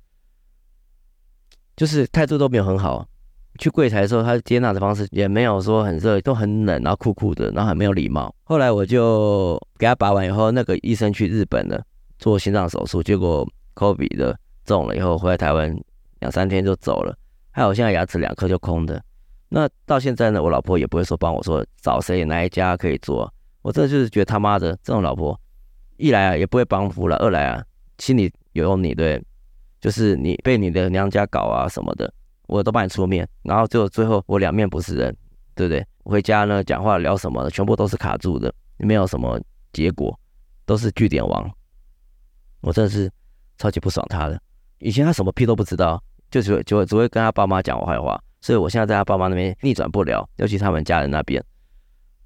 [1.77, 3.07] 就是态度都没有很好。
[3.57, 8.33] 去柜台的时候，他接纳的方式也没有说很热，都很冷，然后酷酷的，然后很没有礼貌。
[8.43, 11.83] 后来我就给他拔完以后，那个医生去日本了
[12.19, 15.77] 做心脏手术，结果科比的中了以后回来台湾
[16.19, 17.17] 两三天就走了。
[17.51, 19.01] 还有现在牙齿两颗就空的。
[19.49, 25.39] 那到现在呢，我老婆也不会说帮我说找谁哪一家可以做，我真的就是觉得他妈的这种老婆，
[25.95, 27.63] 一来啊也不会帮扶了，二来啊
[27.97, 29.23] 心里有用你对，
[29.79, 32.13] 就是你被你的娘家搞啊什么的，
[32.47, 35.15] 我都帮你出面，然后就最后我两面不是人，
[35.53, 35.85] 对不对？
[36.03, 39.39] 回家呢讲话聊什么的，全部都是卡住的，没有什么
[39.73, 40.17] 结果，
[40.65, 41.49] 都是句点王，
[42.61, 43.11] 我真的是
[43.57, 44.41] 超级不爽他的。
[44.79, 48.21] 以前他什么屁都不知道，就只会就会只会跟他爸妈讲我坏话。
[48.39, 51.43] 所以我现在在他爸妈那边逆转不了，尤其他们家人那边。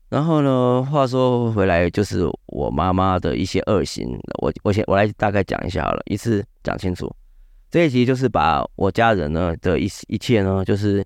[0.09, 7.09] 然后呢，话说回来，就是我妈妈的一些恶行，我我先我来大概讲一下好了，一次讲清楚。
[7.71, 11.01] 这一集就是把我家人呢的一一切呢，就是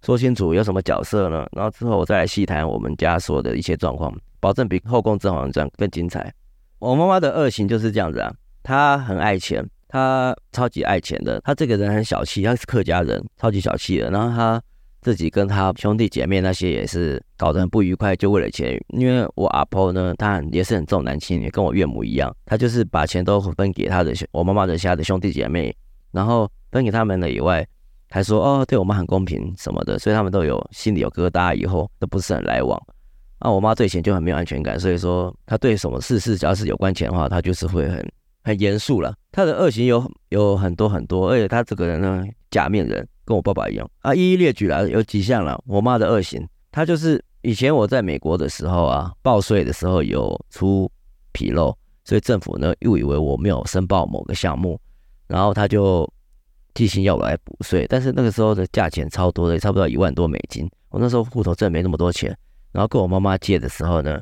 [0.00, 6.32] 说清楚有什么角色呢，然后之后我再来细谈我们家所的一些状况，保证比《后宫甄嬛传》更精彩。
[6.78, 8.32] 我妈妈的恶行就是这样子啊，
[8.62, 9.68] 她很爱钱。
[9.88, 14.10] 她超级爱钱的，她这个人很小气，她是客家人，超级小气的。
[14.10, 14.62] 然后她
[15.00, 18.78] 自己跟她兄弟姐妹那些也是搞得很不愉快，就为了钱。
[18.88, 25.74] 因为我阿婆呢，她也是很重男轻女，跟我岳母一样，她就是把钱都分给她的我妈妈的下的兄弟姐妹，
[26.12, 27.66] 然后分给他们了以外，
[28.10, 32.80] 还说哦，对我妈很公平什么的，所以他们都有心里有疙瘩，以后都不是很来往。
[33.40, 38.06] 那我妈对钱就很没有安全感，所以说她对什么事事只要是有关钱的话，她就是会很。
[38.44, 45.62] 很严肃了，他的恶行有有很多很多，而且他这个人呢，假面人，跟我爸爸一样啊，一一列举了，有几项了。
[45.66, 50.90] 我妈的恶行，他就是以前我在美国的时候啊，报税的时候有出
[51.34, 54.80] 纰漏，所以政府呢又以为我没有申报某个项目，
[55.28, 56.10] 然后他就
[56.74, 62.36] 寄信要我来补税，但是那个时候的价钱超多的，差不多一万多美金，我那时候户头真的没那么多钱，
[62.72, 64.20] 然后跟我妈妈借的时候呢，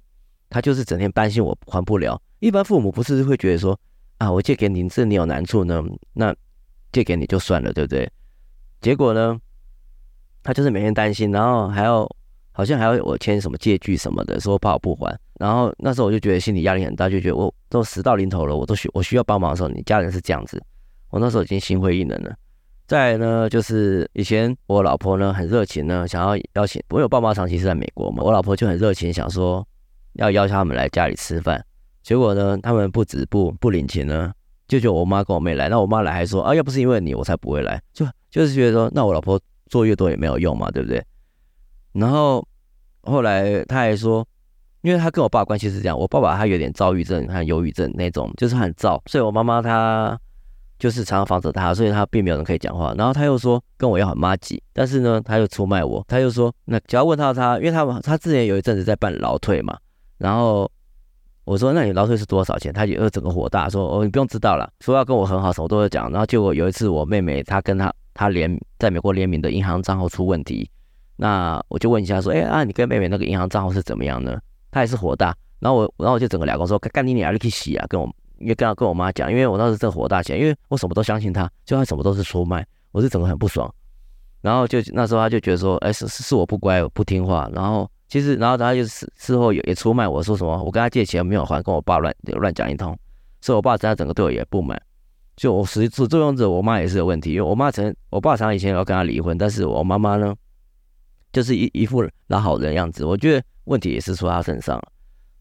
[0.51, 3.79] 他就是整天担心我还不了，一般父母不是会觉得说。
[4.19, 5.85] 啊，我借给你，这你有难处呢，
[6.15, 6.35] 那
[6.91, 8.11] 借给你就算了，对不对？
[8.81, 9.39] 结果呢，
[10.43, 12.09] 他就是每天担心，然后还要
[12.53, 15.15] 好像还要我签什么借据什么的，说怕我不还。
[15.39, 20.65] 然后那时候我就觉得心理压力很大，就觉得我都死到临头了，我都需我需要帮忙的时候，你家人是这样子，
[21.11, 22.35] 我那时候已经心灰意冷了。
[22.87, 29.67] 再呢，就是以前我老婆呢很热情呢，想要邀请，我有爸妈长期是在美国嘛，我老婆就很热情，想说
[30.15, 31.65] 要邀请他们来家里吃饭。
[32.03, 34.33] 结果呢，他们不止不不领情呢，
[34.69, 35.69] 就就我妈跟我妹来。
[35.69, 37.83] 那我妈来还说啊，要不是因为你，我才不会来。
[37.93, 41.05] 就就是觉得说，那我老婆做越多也没有用嘛，对不对？
[41.93, 42.47] 然后
[43.03, 44.25] 后来他还说，
[44.83, 50.17] 因为他跟我爸关系是这样，我爸爸他有点躁郁症和忧郁症那种，就是很躁，所以我妈妈她
[50.79, 52.95] 就是常常防着他，所以他并没有人可以讲话。
[52.97, 56.05] 然后他又说跟我要很麻吉，但是呢，他又出卖我。
[56.09, 59.77] 他又说，那只要问到他，因为他他之前有一阵子在办劳退嘛，
[60.19, 60.71] 然后。
[61.47, 70.69] 我说：“那你劳退是多少钱？”他就整个火大，说：“哦，你不用知道了，说要跟我很好，什么都会讲。”然后结果有一次，我妹妹她跟她她联在美国联名的银行账号出问题，
[71.15, 74.37] 那我就问一下说：“哎啊，你跟妹妹那个银行账号是怎么样呢？”
[74.73, 83.73] 她也是火大，然后我然后我就整个俩公说：“干你娘，你去洗啊！”跟我因为跟跟我妈讲，因为我当时正火大起来，因为我什么都相信他，就他什么都是出卖，我是整个很不爽。
[84.41, 87.91] 然后就那时候他就觉得说：“哎，是是我不乖，我不听话。”然后。
[88.09, 92.97] 其实，然后他就事事后也也出卖我说什么，我跟他借钱没有还，跟我爸乱乱讲一通，
[93.41, 94.81] 所以我爸在他整个对我也不满。
[95.35, 100.33] 就我实始作俑者，我妈也是有问题，因为我妈曾我爸常以前要跟他离婚，但是我妈妈呢，
[101.33, 104.81] 就是一一副老好人样子，我觉得问题也是出他身上。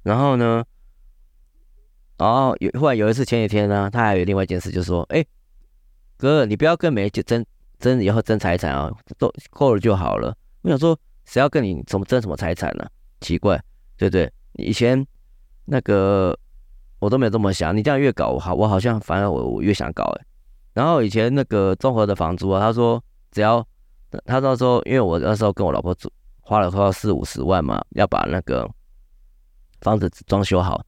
[0.02, 0.64] 然后呢，
[2.18, 5.26] 然后有后来有一次前几天呢，他还有另外一件事，就是说，哎，
[6.18, 7.46] 哥，你不要跟梅姐争
[7.80, 10.36] 争以后争财产啊，都够了就好了。
[10.62, 12.88] 我想说，谁要跟你怎么争什么财产呢？
[13.22, 13.62] 奇怪，
[13.98, 14.32] 对不对？
[14.54, 15.06] 以前
[15.66, 16.38] 那个。
[17.00, 20.26] 我都没有这么想，你这样越搞我好，我好像反而我我越想搞哎。
[20.74, 23.64] 然后以前那个综合的房租啊，他说只要
[24.26, 28.68] 他那时候，因为我那时候跟我老婆住，花了快要四五十万嘛，要把那个
[29.82, 30.84] 房子装修好。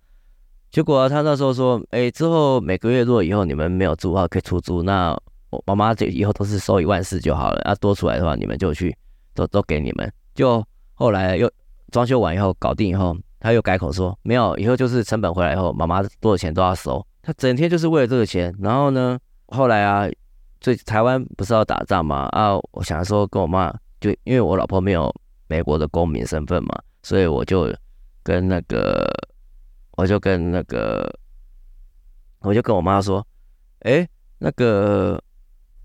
[0.72, 4.84] 结果他那时候说，哎，之后每个月如果以后你们没有住的话，可以出租。
[4.84, 5.18] 那
[5.49, 8.95] 我妈妈就以后都是收一万四就好了，啊，多出来的话你们就去
[9.34, 10.11] 都都给你们。
[10.36, 10.63] 就
[10.93, 11.51] 后来又
[11.91, 13.15] 装修完以后搞定以后。
[13.39, 17.05] 他又改口说没有，以后就是成本回来以后，妈妈多少钱都要收。
[17.22, 18.53] 他整天就是为了这个钱。
[18.59, 19.18] 然后呢，
[19.49, 20.09] 后来啊，
[20.59, 22.26] 最台湾不是要打仗嘛？
[22.32, 25.13] 啊，我想说跟我妈，就因为我老婆没有
[25.47, 26.70] 美国的公民身份嘛，
[27.03, 27.72] 所以我就
[28.24, 29.07] 跟那个，
[29.98, 31.12] 我就跟那个，
[32.39, 33.26] 我就跟我妈说，
[33.80, 35.22] 哎，那个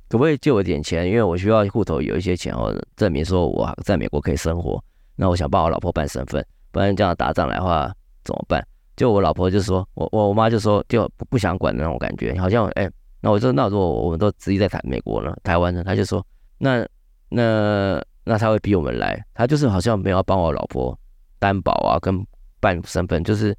[0.08, 1.08] 可不可以借我点钱？
[1.08, 4.80] 因为我需要户头有一些钱哦，证明说我在美国可以生活。
[5.16, 6.46] 那我想帮我老婆办身份。
[6.70, 7.92] 不然这样打仗来的话
[8.22, 8.62] 怎么办？
[8.96, 12.90] 就我老婆就说，我我我妈就说，就不不想管那种感觉，好像哎、
[13.22, 16.24] 那我就那如果我们都直接在台美国呢，台湾呢，他就说，
[16.58, 16.86] 那
[17.30, 20.96] 那那他会逼我们来，他就是好像没有帮我老婆
[21.38, 22.24] 担保啊，跟
[22.60, 23.56] 办身份，就是，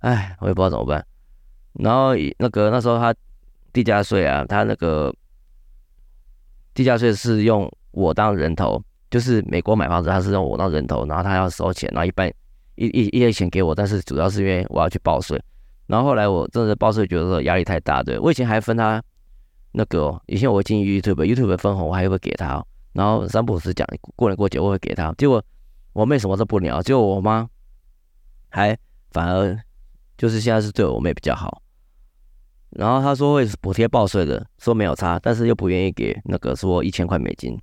[0.00, 1.06] 哎，我也不知道怎么办。
[1.74, 3.14] 然后那个那时候他
[3.72, 5.14] 地价税啊，他那个
[6.74, 8.82] 地价税是用我当人头。
[9.10, 12.32] 就是美国买房子，他是用我当人头，然后他要收钱，然后一半
[12.76, 15.36] 一一一些钱给我，但是主要是因为我要去报税。
[15.88, 19.02] 然后后来我真的报税觉得压力太大，对，我以前还分他
[19.72, 23.84] 那个，以前我进 YouTube，YouTube 分红我还会给他，然后三不五时讲
[24.14, 25.12] 过年过节我会给他。
[25.18, 25.44] 结果
[25.92, 27.48] 我妹什么都不鸟，结果我妈
[28.48, 28.78] 还
[29.10, 29.58] 反而
[30.20, 31.62] 就是现在是对我妹比较好。
[32.68, 37.58] 然后他说会补贴报税的，说没有差，但是又不愿意给那个说一千块美金。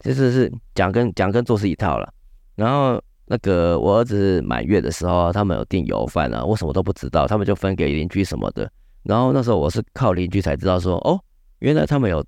[0.00, 2.10] 其实是讲跟讲跟做是一套了，
[2.54, 8.72] 然后那个我儿子满月的时候，他们有订油饭啊，我什么都不知道，他们就分给邻居什么的。
[9.02, 11.20] 然后那时候我是靠邻居才知道说，哦，
[11.58, 12.24] 原来他们有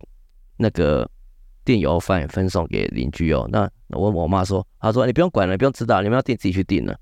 [0.58, 1.10] 那个
[1.64, 3.48] 订油饭分送给邻居哦。
[3.50, 6.94] 那我我妈说，她说你不用管了，你不用知道，你们要订自己去订了。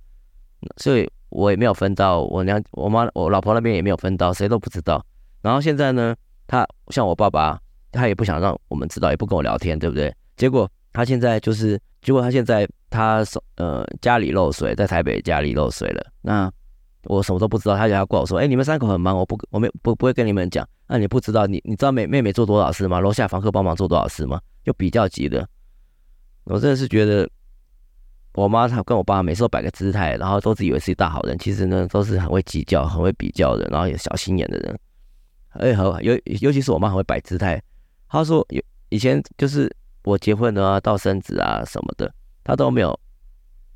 [0.79, 5.05] 所以我也没有分到，我娘、我妈、我老婆那边也没有分到，谁都不知道。
[5.43, 6.15] 然后现在呢，
[6.47, 7.61] 他像我爸爸，
[7.93, 10.15] 他也不想让我们知道，也不跟我聊天，对不对？
[10.37, 13.25] 结果他现在就是，结果他现在他
[13.57, 16.07] 呃家里漏水，在台北家里漏水了。
[16.23, 16.51] 那
[17.05, 20.67] 我什么都不知道，他就要怪我说，哎，你们三口很忙，我不我没不不会跟你们讲。
[20.89, 23.01] 那你不知道，你你知道妹妹妹做多少事吗？
[23.01, 24.41] 楼下房客帮忙做多少事吗？
[24.65, 25.47] 就比较急的。
[26.45, 27.29] 我真的是觉得，
[28.37, 34.79] 我妈她跟我爸每次都摆个姿态，然后都自以为是大好人，其实呢都是很会计较、很会比较的，然后也小心眼的人。
[35.51, 37.61] 哎，好，尤尤其是我妈很会摆姿态。
[38.09, 39.75] 她说有以前就是。
[40.07, 42.15] 我结婚啊，到生子啊什么的，
[42.45, 42.97] 她都没有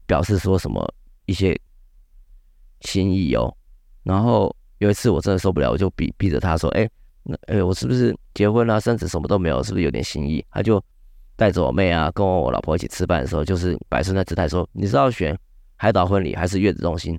[0.07, 0.81] 表示说什么
[1.27, 1.61] 一些
[2.83, 3.53] 心意哦。
[4.05, 6.89] 然后有一次我真的受不了，我就逼逼着他说：“哎，
[7.25, 10.81] 那哎，我是不是结婚啊，生子什么都没有，是不是有点心意？”他就
[11.41, 15.35] 带着我妹啊，跟我老婆一起吃饭的时候，就是摆出那姿态说：“你是要选
[15.77, 17.19] 海岛婚礼还是月子中心？”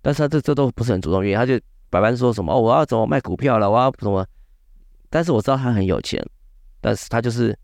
[0.00, 1.60] 但是他这这都不是很主动，因为他就
[1.90, 4.26] 百般说什么：“哦，我要怎么卖股票了，我要怎么？”
[5.10, 6.24] 但是我知道他很有钱，
[6.80, 7.54] 但是他就是。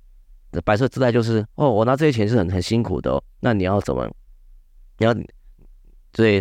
[0.64, 4.08] 摆设姿态就是哦，我拿这些钱是很很辛苦的哦，那你要怎么？
[4.98, 5.12] 你要
[6.12, 6.40] 所以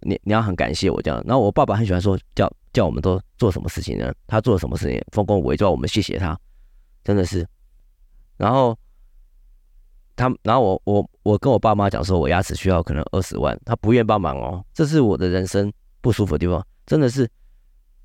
[0.00, 1.22] 你你要很感谢我这样。
[1.24, 4.12] 然后我爸爸很喜欢说叫叫我们都做什么事情呢？
[4.26, 6.36] 他做了什么事情丰功伟绩，我们谢谢他，
[7.04, 7.46] 真的是。
[8.36, 8.76] 然后
[10.16, 17.28] 他然后我我我跟我爸妈讲说，我牙齿需要可能二十万，他不愿帮忙哦，这是我的人生不舒服的地方，真的是。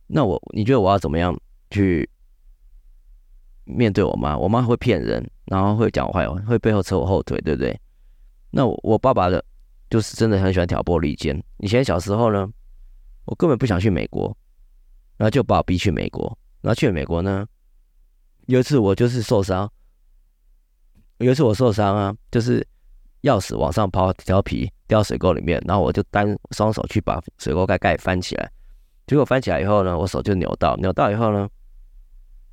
[0.07, 1.37] 那我你觉得我要怎么样
[1.69, 2.09] 去？
[3.69, 7.77] 面对我妈，我妈会骗人，然后会讲坏话，会背后扯我后腿，对不对？
[8.49, 9.43] 那我，我爸爸的，
[9.89, 11.43] 就是真的很喜欢挑拨离间。
[11.57, 12.49] 以前小时候呢，
[13.25, 14.33] 我根本不想去美国，
[15.17, 16.25] 然后就把我逼去美国。
[16.61, 17.45] 然后去了美国呢，
[18.45, 19.69] 有一次我就是受伤，
[21.17, 22.65] 有一次我受伤啊，就是
[23.23, 28.51] 钥匙往上抛，调皮掉水沟里面，然后我就单双手去把水沟盖盖翻起来，
[29.05, 31.49] 结果翻起来以后呢，我手就扭到，扭到以后呢，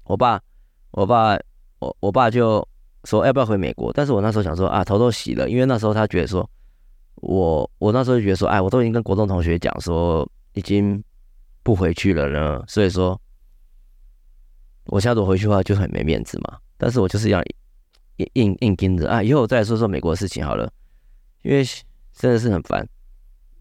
[0.04, 0.40] 我爸。
[0.96, 1.36] 我爸，
[1.80, 2.64] 我我爸就
[3.02, 3.92] 说要不要回美国？
[3.92, 6.48] 但是我那时候想说啊，头都洗了，因为那时候他觉得说，
[7.16, 11.02] 我我那时候就觉得说，哎，我都已经跟国中同学讲说已经
[11.64, 13.20] 不回去了呢，所以说
[14.84, 16.58] 我下次回去的话就很没面子嘛。
[16.78, 17.42] 但是我就是要
[18.16, 20.72] 硬硬硬盯着啊，以后我再说说美国的事情好了，
[21.42, 21.64] 因为
[22.12, 22.88] 真的是很烦，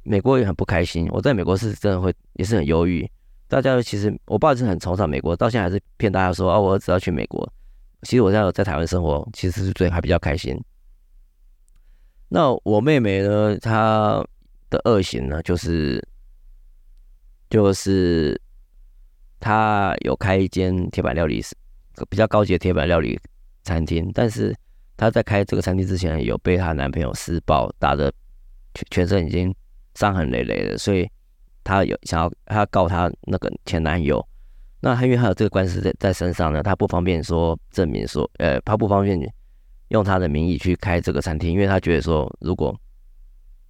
[0.03, 1.07] 美国也很不开心。
[1.11, 3.09] 我在美国是真的会也是很忧郁。
[3.47, 7.51] 大家其实我爸是很崇尚美国，到现在还是骗大家说啊，我儿子要去美国。
[8.03, 10.59] 其实我现在在台湾生活，其实是最还比较开心。
[12.29, 14.25] 那我妹妹呢，她
[14.69, 16.05] 的恶行呢，就是
[17.49, 18.39] 就是
[19.39, 21.43] 她有开一间铁板料理，
[22.09, 23.19] 比较高级的铁板料理
[23.63, 24.55] 餐厅，但是
[24.95, 28.11] 她在开这个餐厅之前，有被她男朋友施暴，打得
[28.73, 29.53] 全全身已经
[29.95, 31.09] 伤痕累累的，所以
[31.63, 34.25] 她有想要她告她那个前男友。
[34.79, 39.17] 那他因为还有这个官司在在身上呢，她不方便说证明说，呃，她不方便
[39.87, 42.77] 用她的名义去开这个餐厅，因为她觉得说，如果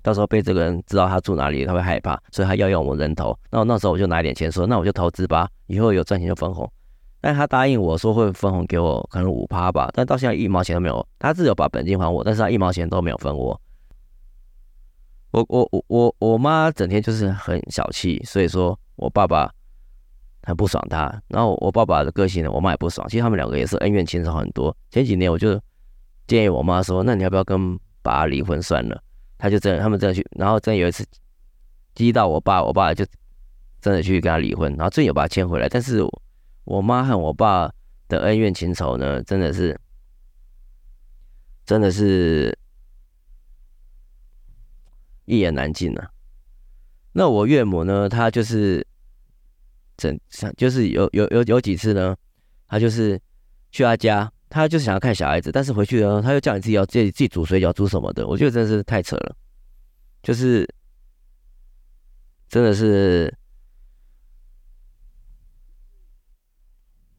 [0.02, 3.38] 到时候被这个人知道他住哪里，他会害怕，所以他要用我人头。
[3.50, 6.70] 那那时候我就拿一点钱说，那我就投资吧，以后有赚钱就分红。
[7.24, 11.08] 但他答应我说会分红给我，可能五趴吧，但到现在一毛钱都没有。
[11.18, 13.62] 他自有把本金还我，但是他一毛钱都没有分我。
[15.32, 19.50] 我我我我我妈整天就是很小气，所以说我爸爸。
[20.46, 23.08] 很不爽他，然后我爸爸的个性呢，我妈也不爽。
[23.08, 24.76] 其实他们两个也是恩怨情仇很多。
[24.92, 25.58] 前几年我就
[26.28, 29.02] 建议我妈说：“那你要不要跟爸离婚算了？”
[29.40, 31.06] 他就真的，他们真的去，然后真有一次
[31.96, 33.06] 激到我爸，我爸就
[33.80, 35.70] 真的去跟他离婚，然后最后把他牵回来。
[35.70, 36.02] 但是
[36.64, 37.72] 我妈和我爸
[38.08, 39.80] 的恩怨情仇呢，真的是
[41.66, 42.58] 真的是
[45.26, 46.10] 一言难尽啊。
[47.14, 48.86] 那我岳母呢，她就是。
[49.96, 50.20] 整
[50.58, 52.18] 就是有有有有几次呢，
[52.68, 53.22] 她就是
[53.72, 59.36] 去她家，她就是想要看小孩子，但是回去呢，她又叫你自己要自己自己煮水饺煮什么的，我觉得真的是太扯了，
[60.24, 60.68] 就是
[62.50, 63.32] 真的是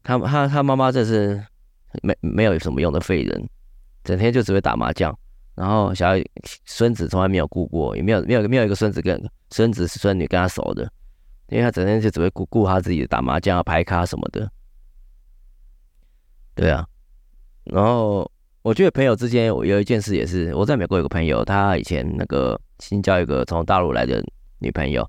[0.05, 1.43] 他他他妈妈真是
[2.01, 3.49] 没没有什么用的废人，
[4.05, 5.13] 整天就只会打麻将，
[5.55, 6.11] 然后小
[6.65, 10.89] 孙子从来没有顾过，也没有没有没有一个孙子跟孙子孙女跟他熟的。
[11.49, 14.49] 因为他整天就只会顾顾他自己打麻将啊、牌卡什么的，
[16.55, 16.83] 对啊。
[17.65, 18.29] 然后
[18.63, 24.23] 我觉得朋友之间，我有一件事也是，我在美国有个朋友，他以前那个新交一个从大陆来的
[24.57, 25.07] 女朋友，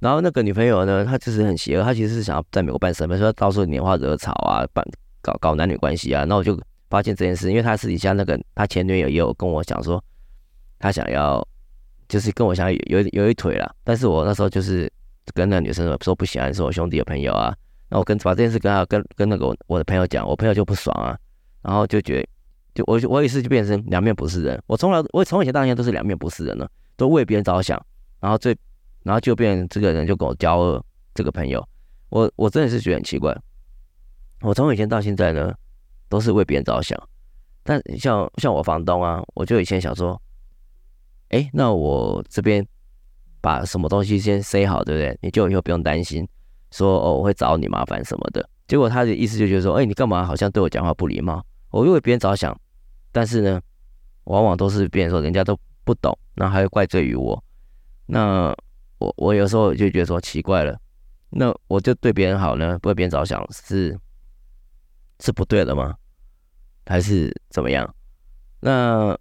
[0.00, 4.84] 然后那个女朋友呢，她就是很邪恶，她其实是想要在美国办身份，说到处拈花惹草啊，办
[5.20, 6.24] 搞搞男女关系啊。
[6.24, 10.02] 那我就发现这件事，因为他私底下那个他前女友也有跟我讲说，
[10.78, 11.46] 他想要
[12.08, 14.90] 就是跟我想要有有，一腿啦，但是我那时候就是。
[15.34, 17.54] 跟那女生说不喜欢，是我兄弟的朋友啊。
[17.90, 21.14] 那我跟把这件事跟他跟跟那个我的朋友讲，我朋友就不爽啊。
[21.60, 22.28] 然后就觉得，
[22.76, 24.58] 就我我也是就变成两面不是人。
[24.66, 27.78] 我从来我从以前到现在都是两面不是人了，都为别人着想。
[28.20, 28.56] 然后最
[29.08, 30.84] 然后就变成这个人就跟我交恶，
[31.14, 31.66] 这个朋友，
[32.10, 33.34] 我我真的是觉得很奇怪。
[34.42, 35.54] 我从以前到现在呢，
[36.10, 37.08] 都是为别人着想。
[37.62, 40.20] 但像像我房东啊，我就以前想说，
[41.30, 42.62] 哎，那我这边。
[43.40, 45.16] 把什么东西先塞好，对不对？
[45.22, 46.28] 你就以后不用担心，
[46.72, 48.46] 说哦我会找你麻烦什么的。
[48.66, 51.40] 结果他的意思就觉得说，哎，你干嘛好像对我讲话不礼貌？
[51.70, 52.60] 我又为别人着想，
[53.12, 53.60] 但是呢，
[54.24, 57.42] 往往都是别人说人家都不懂，然后还会怪罪于我。
[58.06, 58.52] 那
[58.98, 60.78] 我我有时候就觉得说奇怪了，
[61.30, 63.98] 那我就对别人好呢，不为别人着想是
[65.20, 65.96] 是不对的吗？
[66.86, 67.94] 还是怎么样？
[68.60, 69.16] 那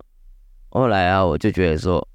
[0.70, 2.08] 后来啊，我就觉得说。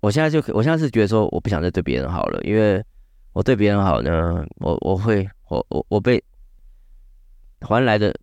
[0.00, 2.84] 我现在就，我现在是觉得说，我不想再对别人好了，因为
[3.32, 6.22] 我对别人好呢，我我会，我我我被
[7.62, 8.14] 还来的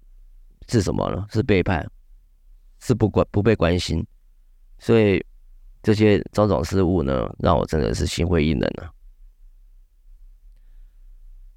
[0.70, 1.26] 是什么呢？
[1.30, 1.86] 是背叛，
[2.80, 4.06] 是不管不被关心，
[4.80, 5.22] 所以
[5.84, 8.92] 这些种种事物呢，让我真的是心灰意冷了。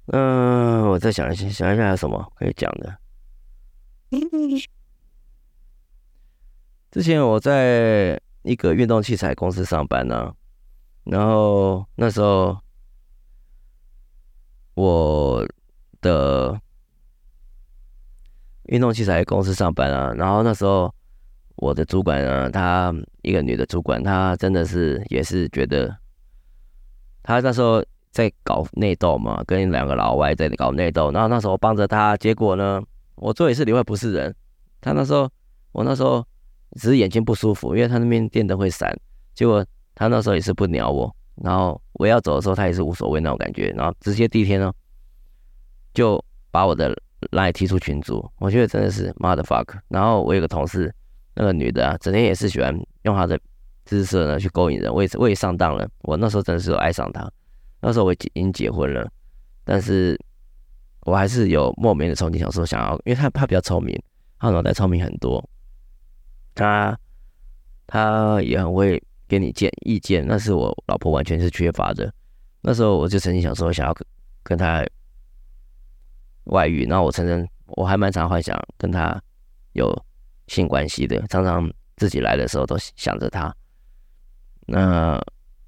[0.07, 2.99] 嗯，我再想一想，想一下有什么可以讲的。
[6.91, 8.21] 之前我在。
[8.43, 10.33] 一个运动器材公司上班呢、啊，
[11.03, 12.57] 然后那时候
[14.73, 15.45] 我
[15.99, 16.61] 的
[18.67, 20.95] 运动器材公司上班啊，然后那时候
[21.57, 22.91] 我的主管呢，她
[23.21, 25.95] 一个女的主管，她真的是也是觉得，
[27.21, 32.81] 她那时候在搞内斗嘛，跟两个老外在搞内斗，然后那时候帮着她，结果呢，
[33.15, 34.33] 我做也是里外不是人，
[34.81, 35.29] 她那时候，
[35.73, 36.25] 我那时候。
[36.75, 38.93] 只是眼睛不舒服，因为他那边电灯会闪。
[39.33, 43.69] 结果他那时候也是不鸟我，然后我要走的时候，他也是无所谓那种感觉。
[43.69, 44.71] 然后直接第一天呢，
[45.93, 46.93] 就把我的
[47.31, 48.29] 赖踢出群组。
[48.37, 49.79] 我觉得真的是 mother fuck。
[49.87, 50.93] 然后我有个同事，
[51.39, 53.39] 那个女的啊，整天也是喜欢用她的
[53.85, 54.91] 姿色呢去勾引人。
[54.91, 55.87] 我也我也上当了。
[56.01, 57.31] 我那时候真的是有爱上她。
[57.79, 59.07] 那时候我已经结婚了，
[59.63, 60.19] 但是
[61.01, 63.95] 我还是有莫名的憧憬，想说想要，因为她她比较聪明，
[64.39, 65.47] 她脑袋聪明很多，
[66.55, 66.97] 她
[67.85, 72.11] 她也很会给你建意见，那是我老婆完全是缺乏的。
[72.61, 74.07] 那时候我就曾经想说，想要跟
[74.41, 74.83] 跟他
[76.45, 79.21] 外遇，然后我承认我还蛮常幻想跟她
[79.73, 79.95] 有
[80.47, 83.53] 性关系的，常常自己来的时候都想着他。
[84.65, 85.21] 那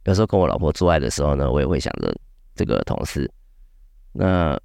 [0.05, 2.13] 有时候跟我老婆做爱的时候呢，我也会想着
[2.55, 3.31] 这个同事。
[4.11, 4.59] 那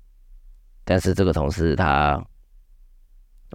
[0.84, 2.24] 但是这个同事他，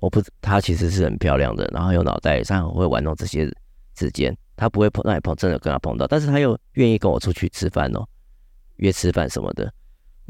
[0.01, 3.51] 我不，他其实是很漂亮的，然后有脑袋，他很会玩弄这些
[3.95, 8.07] 之间，他不会碰，让你碰，真的跟他碰到，但是他又愿意跟我出去吃饭哦。
[8.78, 9.74] 约吃饭什么的，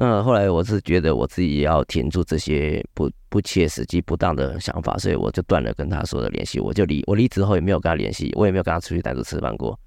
[0.02, 6.58] 那后来我是觉得我自己要停住这些不不切实际、不当的想法，所以我就断了跟他说的联系。
[6.58, 9.78] 我就离我离职后也没有跟他联系，我也没有跟他出去单独吃饭过。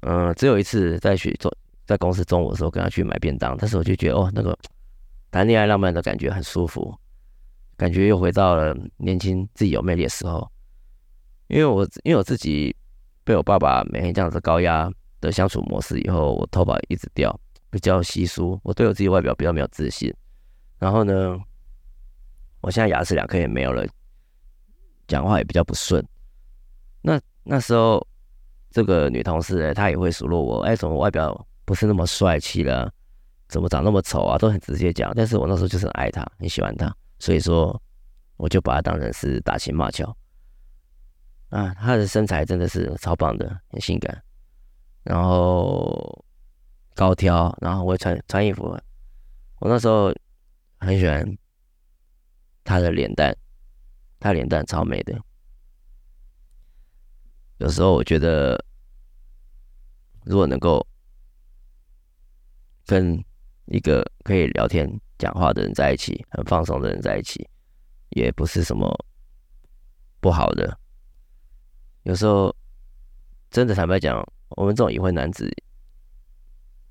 [0.00, 1.50] 嗯，只有一次在学中
[1.86, 4.54] 在公司中午的时候跟他去买便当，但是我就觉得哦，那个
[5.30, 6.94] 谈恋爱浪漫的感觉很舒服，
[7.74, 10.46] 感觉又回到了年轻自己有魅力的时候。
[11.48, 12.76] 因为我因为我自己
[13.24, 14.92] 被我爸爸每天这样子高压
[15.22, 17.34] 的相处模式以后，我头发一直掉。
[17.70, 20.14] 比较稀疏，我对我自己外表比较没有自信。
[20.78, 21.38] 然后呢，
[22.60, 23.86] 我现在牙齿两颗也没有了，
[25.08, 26.06] 讲话也比较不顺。
[27.00, 28.06] 那那时候，
[28.70, 32.92] 这个女同事呢她也会数落我，哎，怎么外表不是那么帅气了？
[33.48, 34.36] 怎么长那么丑啊？
[34.36, 35.12] 都很直接讲。
[35.14, 37.80] 但是我那时候就是很爱她，很喜欢她，所以说
[38.36, 40.14] 我就把她当成是打情骂俏。
[41.48, 44.22] 啊，她的身材真的是超棒的，很性感。
[45.02, 46.24] 然后。
[46.96, 48.64] 高挑，然后我会穿穿衣服。
[49.60, 50.10] 我那时候
[50.78, 51.36] 很喜欢
[52.64, 53.36] 她的脸蛋，
[54.18, 55.20] 她脸蛋超美的。
[57.58, 58.64] 有时候我觉得，
[60.24, 60.86] 如果能够
[62.86, 63.22] 跟
[63.66, 67.46] 一个可以聊天、讲话的人在一起，很放松的人在一起，
[68.08, 68.90] 也不是什么
[70.18, 70.78] 不好的。
[72.04, 72.56] 有时候
[73.50, 74.26] 真的坦白讲，
[74.56, 75.54] 我们这种已婚男子。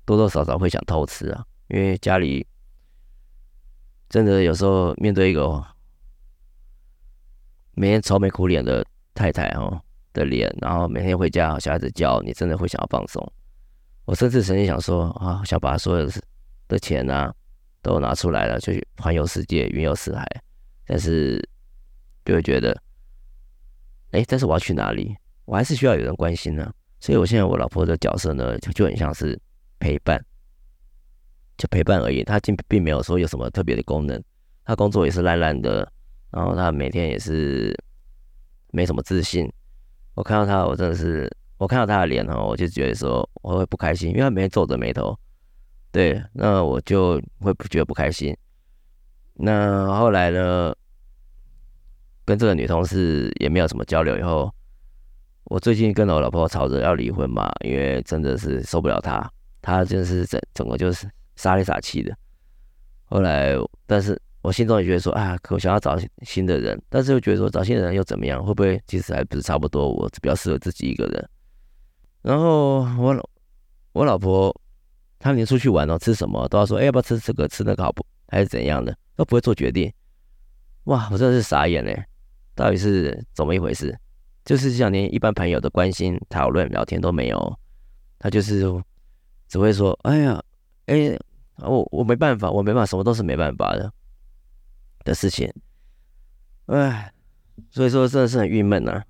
[0.06, 2.46] 多多少少会想偷吃啊，因为家里
[4.08, 5.62] 真的有时候面对一个
[7.74, 9.82] 每天愁眉苦脸的太太哦
[10.12, 13.20] 的脸，然后每天回家小孩子叫你，真的会想要放松。
[14.04, 16.08] 我甚至曾经想说啊，想把所有
[16.68, 17.34] 的钱啊
[17.82, 20.24] 都拿出来了，就去环游世界、云游四海，
[20.86, 21.46] 但是
[22.24, 22.80] 就会觉得，
[24.12, 25.16] 哎，但是我要去哪里？
[25.44, 26.72] 我还是需要有人关心呢。
[27.00, 29.38] 所以我现在我老婆的角色呢，就就很像是。
[29.78, 30.24] 陪伴，
[31.56, 32.24] 就陪伴而已。
[32.24, 34.22] 他并并没有说有什么特别的功能。
[34.64, 35.90] 他工作也是烂烂的，
[36.30, 37.72] 然后他每天也是
[38.72, 39.50] 没什么自信。
[40.14, 45.16] 我看到他，我真的是，我看到他的脸哦，我就觉得说我会不开心，因为他每天皱着眉头。
[45.92, 48.36] 对，那我就会不觉得不开心。
[49.34, 50.74] 那后来呢，
[52.24, 54.18] 跟这个女同事也没有什么交流。
[54.18, 54.52] 以后，
[55.44, 59.30] 我最近跟我老婆吵着要离婚嘛，因为真的是受不了她。
[59.66, 62.16] 他真是整整个就是傻里傻气的。
[63.06, 63.52] 后来，
[63.84, 68.44] 但是我心中也觉得说，啊，可我想要找新的人，但是又觉得说找新的人又怎么样？
[68.44, 69.92] 会不会其实还不是差不多？
[69.92, 71.28] 我比较适合自己一个人。
[72.22, 73.28] 然后我老
[73.90, 74.54] 我老婆，
[75.18, 78.06] 她连出去玩哦，吃什么都要说，哎，要不要吃这个吃那个好不？
[78.28, 78.96] 还是怎样的？
[79.16, 79.92] 都不会做决定。
[80.84, 82.04] 哇，我真的是傻眼嘞！
[82.54, 83.98] 到底是怎么一回事？
[84.44, 87.58] 就是像连一般朋友的关心、讨论、聊天都没有，
[88.20, 88.62] 他就是。
[89.48, 90.42] 只会说：“哎呀，
[90.86, 91.18] 哎，
[91.56, 93.92] 我我没办法，我没办法，什么都是没办法的
[95.04, 95.52] 的事情。”
[96.66, 97.12] 哎，
[97.70, 99.02] 所以说真的是很郁闷呐。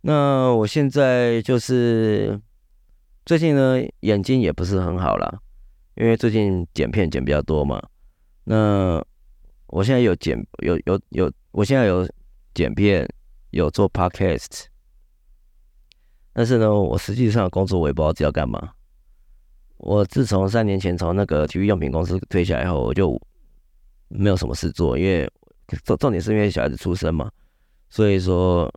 [0.00, 2.40] 那我现在就是
[3.24, 5.40] 最近呢，眼睛也不是很好啦，
[5.96, 7.82] 因为最近剪片剪比较多嘛。
[8.44, 9.04] 那
[9.66, 12.08] 我现在有剪，有有有，我现在有
[12.54, 13.06] 剪片，
[13.50, 14.66] 有做 podcast，
[16.32, 18.72] 但是呢，我实际上工作我也不知道要干嘛。
[19.78, 23.20] 我自从三年前从那个体育用品公司退下来后，我就
[24.08, 25.30] 没有什么事做，因为
[25.84, 27.30] 重重点是因为小孩子出生嘛，
[27.90, 28.72] 所以说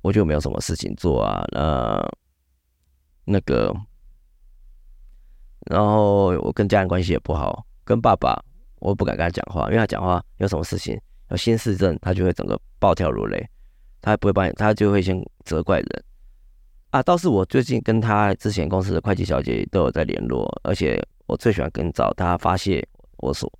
[0.00, 1.44] 我就没有什么事情做啊。
[1.52, 2.00] 那
[3.24, 3.74] 那个，
[5.66, 8.38] 然后我跟家人关系也不好，跟爸爸
[8.80, 11.00] 我不敢跟他讲话，因为他讲话有什么事情
[11.30, 13.44] 有心事症，他就会整个暴跳如雷，
[14.00, 16.04] 他还不会帮你，他就会先责怪人。
[16.94, 22.86] 啊，倒是我最近跟他之前公司的会计小姐都有在联络，而且我最喜欢跟找他发泄
[23.16, 23.52] 我所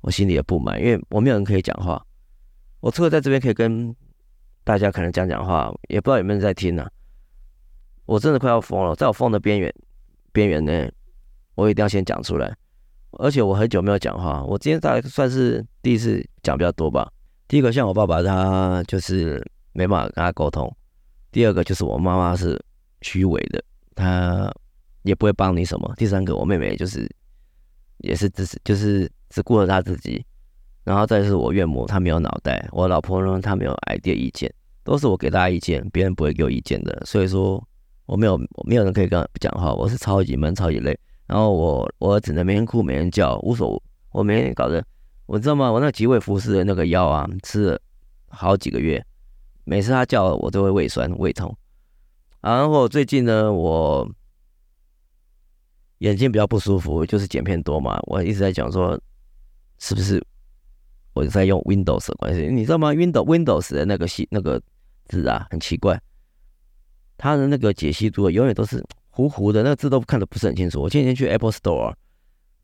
[0.00, 2.00] 我心里的不满，因为我没有人可以讲话，
[2.78, 3.92] 我除了在这边可以跟
[4.62, 6.86] 大家可能讲讲话，也不知道有没有人在听呢、
[8.06, 9.74] 我真的快要疯了，在我疯的边缘
[10.30, 10.88] 边缘呢，
[11.56, 12.56] 我一定要先讲出来。
[13.18, 17.10] 而且我很久没有讲话，我今天大概算是第一次讲比较多吧。
[17.48, 20.70] 第一个像我爸爸，他就是没办法跟他沟通；
[21.32, 22.56] 第二个就是我妈妈是
[23.02, 23.62] 虚伪的，
[23.94, 24.52] 她
[25.02, 27.10] 也不会帮你什么；第三个我妹妹就是
[27.98, 30.24] 也是只是就是只顾着她自己。
[30.84, 37.02] 然后再是我岳母，她没有脑袋；我老婆呢，她没有 idea 意见，都是我给大家意见，别人不会给我意见的。
[37.04, 37.62] 所以说
[38.06, 40.98] 我没有没有人可以跟他讲话，我是超级闷，超级累。
[41.26, 43.82] 然后我我只能每天哭，每天叫，无所
[44.12, 44.82] 我每天搞得。
[45.26, 45.70] 我知道吗？
[45.70, 47.80] 我那个吉味福斯的那个药啊，吃了
[48.28, 49.04] 好几个月，
[49.64, 51.54] 每次他叫我都会胃酸、胃痛。
[52.40, 54.08] 然后最近呢，我
[55.98, 57.98] 眼睛比较不舒服，就是剪片多嘛。
[58.04, 59.00] 我一直在讲说，
[59.78, 60.24] 是不是
[61.12, 62.48] 我在用 Windows 的关系？
[62.48, 64.62] 你知道吗？Windows Windows 的那个系那个
[65.06, 66.00] 字啊，很奇怪，
[67.16, 70.80] 它的那个解析度永远都是糊糊的，那个字都看得不是很清楚。
[70.80, 71.94] 我前几天去 Apple Store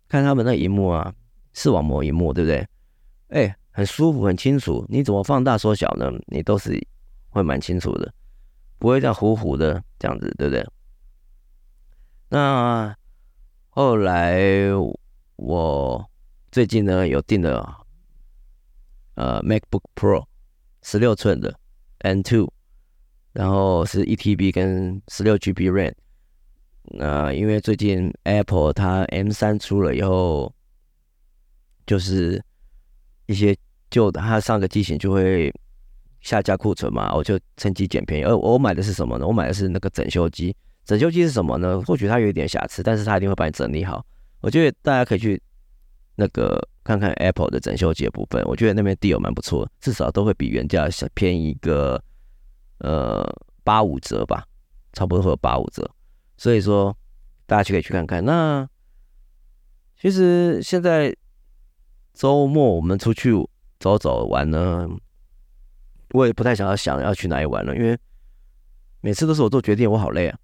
[0.09, 1.15] 看他们那萤幕啊。
[1.57, 2.67] 视网膜萤幕，对不对？
[3.29, 4.85] 哎，很舒服，很清楚。
[4.89, 6.11] 你怎么放大缩小呢？
[6.27, 6.77] 你都是
[7.29, 8.13] 会蛮清楚的，
[8.85, 10.63] 不会这样糊糊的这样子，对不对？
[12.29, 12.95] 那
[13.71, 14.37] 后来
[15.37, 16.11] 我
[16.53, 17.87] 最近呢有订了
[19.15, 20.27] 呃 MacBook Pro
[20.83, 21.59] 十六寸的
[22.01, 22.47] M2，
[23.33, 25.95] 然后是一 TB 跟十六 GB RAM。
[26.83, 30.55] 那因为最近 Apple 它 M3 出了以后。
[31.87, 32.43] 就是
[33.27, 33.55] 一些
[33.91, 35.53] 旧的，它上个机型就会
[36.25, 38.25] 下架库存嘛，我就趁机捡便宜。
[38.25, 39.25] 而我买的是什么呢？
[39.25, 40.53] 我买的是那个整修机。
[40.85, 41.81] 整修机是什么呢？
[41.83, 44.05] 或许它有一点瑕疵，但是它一定会帮你整理好。
[44.41, 45.41] 我觉得大家可以去
[46.17, 52.03] 那个看看 Apple 的整修机的部分，我觉得那边 deal 蛮不错，至少都会比原价小便宜一个
[52.79, 53.25] 呃
[53.63, 54.45] 八五折吧，
[54.93, 55.89] 差不多会有八五折。
[56.37, 56.97] 所以说
[57.47, 58.25] 大家去可以去看看。
[58.25, 58.69] 那
[60.01, 61.15] 其实现在。
[62.17, 63.33] 周末我们出去
[63.81, 64.89] 走走玩呢，
[66.15, 67.99] 我也不太想要想要去哪里玩了，因为
[69.01, 70.39] 每次都是我做决定，我好累啊。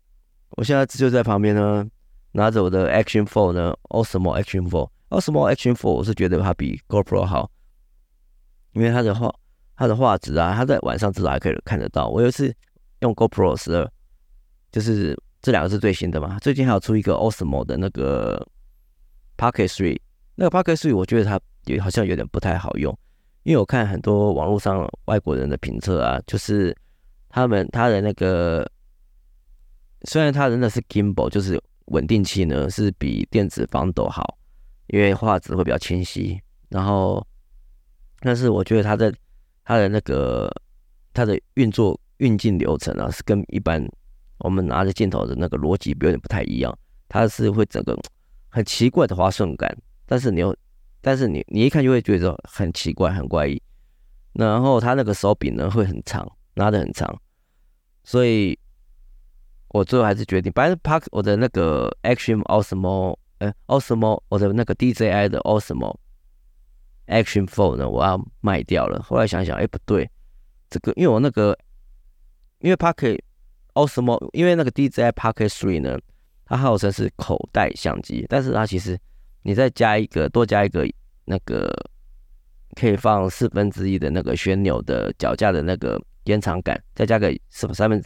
[0.50, 1.86] 我现在就在旁边呢，
[2.32, 7.50] 拿着我的 Action Four 呢，Osmo Action Four，Osmo Action Four，我是觉得它比 GoPro 好，
[8.72, 9.32] 因为它的画
[9.76, 12.08] 它的画质啊，它在晚上至少还可以看得到。
[12.08, 12.54] 我有一次
[13.00, 13.88] 用 GoPro 十二，
[14.72, 18.46] 就是这两个是最新的嘛，最近还有出一个 Osmo 的那个
[19.36, 19.98] Pocket 3，
[20.34, 21.40] 那个 Pocket 3我觉得它。
[21.66, 22.98] 也好像有点不太好用，
[23.43, 26.76] 因为我看很多网络上外国人的评测啊，就是
[27.28, 28.70] 他们他的那个，
[30.03, 34.36] 虽然他的那是 gimbal，就是稳定器呢是比电子防抖好，
[34.88, 36.38] 因为画质会比较清晰。
[36.68, 37.26] 然后，
[38.20, 39.12] 但是我觉得它的
[39.64, 40.53] 它的那个
[41.14, 43.84] 它的运作运镜流程啊，是跟一般
[44.41, 46.78] 我们拿着镜头的那个逻辑有点不太一样，
[47.09, 47.99] 它是会整个
[48.51, 49.74] 很奇怪的滑顺感，
[50.05, 50.55] 但是你又。
[51.03, 53.61] 但是你你一看就会觉得很奇怪，很怪异，
[54.34, 57.20] 然后它那个手柄呢会很长，拉得很长，
[58.05, 58.59] 所以
[59.68, 65.96] 我最后还是决定，反正 Park 我的那个 Action Osmo，呃，Osmo 我的那个 DJI 的 Osmo
[67.07, 69.03] Action Four 呢，我要卖掉了。
[69.03, 70.11] 后来想想，哎，不对，
[70.68, 71.59] 这个因为我那个
[72.59, 73.18] 因为 Pocket
[73.72, 75.98] Osmo，因为那个 DJI Pocket Three 呢，
[76.44, 79.01] 它号称是口袋相机，但是它其实。
[79.43, 80.86] 你再加一个，多加一个
[81.24, 81.72] 那个
[82.76, 88.03] 可以放四分之一的那个旋钮的脚架的那个延长杆，再加个什么三分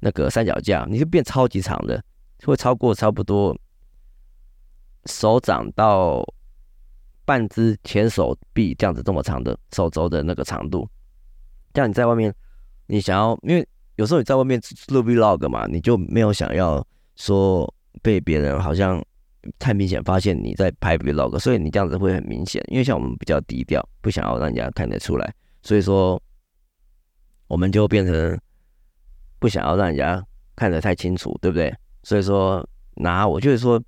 [0.00, 2.02] 那个三脚架，你就变超级长的，
[2.44, 3.54] 会超过差不多
[5.04, 6.24] 手掌到
[7.24, 10.88] 半只前手臂这样子这么长的手肘的那个长度。
[11.74, 12.34] 这样你在外面，
[12.86, 14.58] 你想要，因为有时候你在外面
[14.88, 16.82] 录 vlog 嘛，你就没有想要
[17.16, 19.04] 说被别人好像。
[19.58, 22.62] 太明显，发现你在拍 vlog，所以你这样子会很明显。
[22.68, 26.20] 因为像我们比较低调，不想要让人家看得出来，所以说
[27.46, 28.38] 我们就变成
[29.38, 30.24] 不想要让人家
[30.56, 31.74] 看得太清楚，对不对？
[32.02, 33.82] 所以说拿我就是说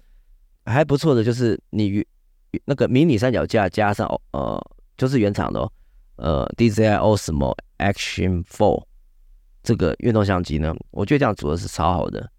[0.65, 2.05] 还不错的，就是你
[2.65, 4.61] 那个迷你三脚架加上呃，
[4.97, 5.73] 就是原厂的哦，
[6.17, 8.85] 呃，DJI Osmo Action Four
[9.63, 12.31] 这个运动相机呢，我觉得这样组合是超好的。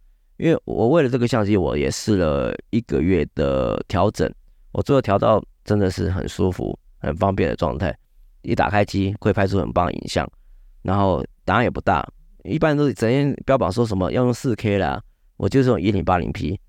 [0.41, 4.27] 因为我为了这个相机，我也试了一个月的调整，
[4.71, 7.95] 我最后调到真的是很舒服、很方便的状态。
[8.41, 10.27] 一打开机会拍出很棒的影像，
[10.81, 12.03] 然后档案也不大，
[12.43, 14.99] 一般都是整天标榜说什么要用四 K 啦，
[15.37, 16.59] 我就是用一零八零 P，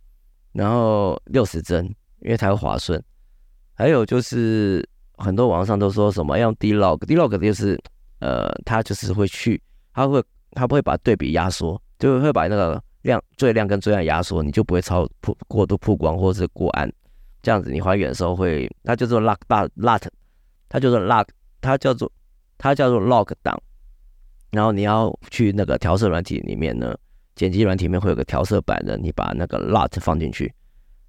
[0.52, 1.86] 然后六十帧，
[2.20, 3.02] 因为它会滑顺。
[3.72, 7.82] 还有就是很多网上都说什么要用 D-Log，D-Log 就是
[8.18, 9.62] 呃，它就是会去，
[9.94, 12.78] 它会它不会把对比压缩，就会把那个。
[13.02, 16.92] 亮最亮跟最暗压缩，你就不会超曝过度曝光或者是过暗。
[17.42, 20.00] 这样子你还原的时候会，它叫做 lock bar lot，
[20.68, 21.26] 它叫做 lock，
[21.60, 22.10] 它叫做
[22.56, 23.60] 它叫做 log 档，
[24.52, 26.96] 然后你要去那个调色软体里面呢，
[27.34, 30.54] 剪辑软体里面会有个调色板的，你把那个 lot 放进去，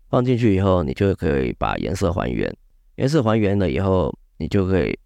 [0.10, 2.52] 放进去以后，你就可以把颜色还原，
[2.96, 4.98] 颜色还原了以后，你就可以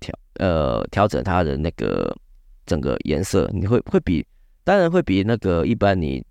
[0.00, 2.16] 调呃调整它的那个
[2.64, 4.26] 整个颜色，你会会比
[4.64, 6.24] 当然会比那个一般你。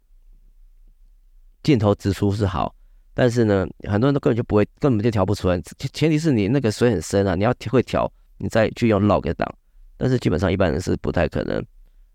[1.61, 2.73] 镜头直出是好，
[3.13, 5.61] 但是呢，很多人都根本就不会，根本就调不出来。
[5.93, 9.53] 前提是你那个水很深啊，你要会调，你再去用 log 档。
[9.97, 11.61] 但是基本上一般人是不太可能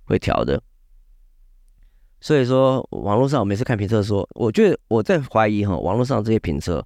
[0.05, 0.61] 会调的。
[2.21, 6.83] 所以说，网络上我每次看评测说，我觉得我在怀疑哈，网络上这些评测，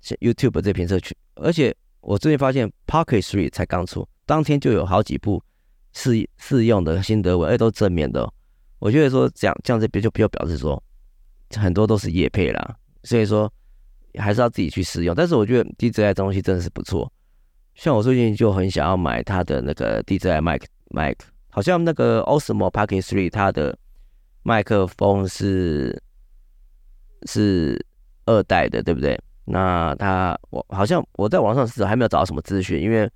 [0.00, 5.42] 像 YouTube 这些评测区，而且我最近发现 Pocket Three 才刚出，当天就有好几部
[5.92, 8.26] 试试用的心得文，而且，都是正面的。
[8.78, 10.82] 我觉得说这样这样子就比较表示说。
[11.56, 13.52] 很多都是业配啦，所以说
[14.18, 15.14] 还是要自己去试用。
[15.14, 17.10] 但是我觉得 DJI 东西真的是不错，
[17.74, 21.16] 像我最近就很想要买它的那个 DJI Mic Mic，
[21.50, 23.76] 好像那个 Osmo Pocket 3它的
[24.42, 26.00] 麦克风是
[27.26, 27.84] 是
[28.26, 29.18] 二代的，对不对？
[29.44, 33.10] 那它我好像我在网上是还没有找到什么资讯，因为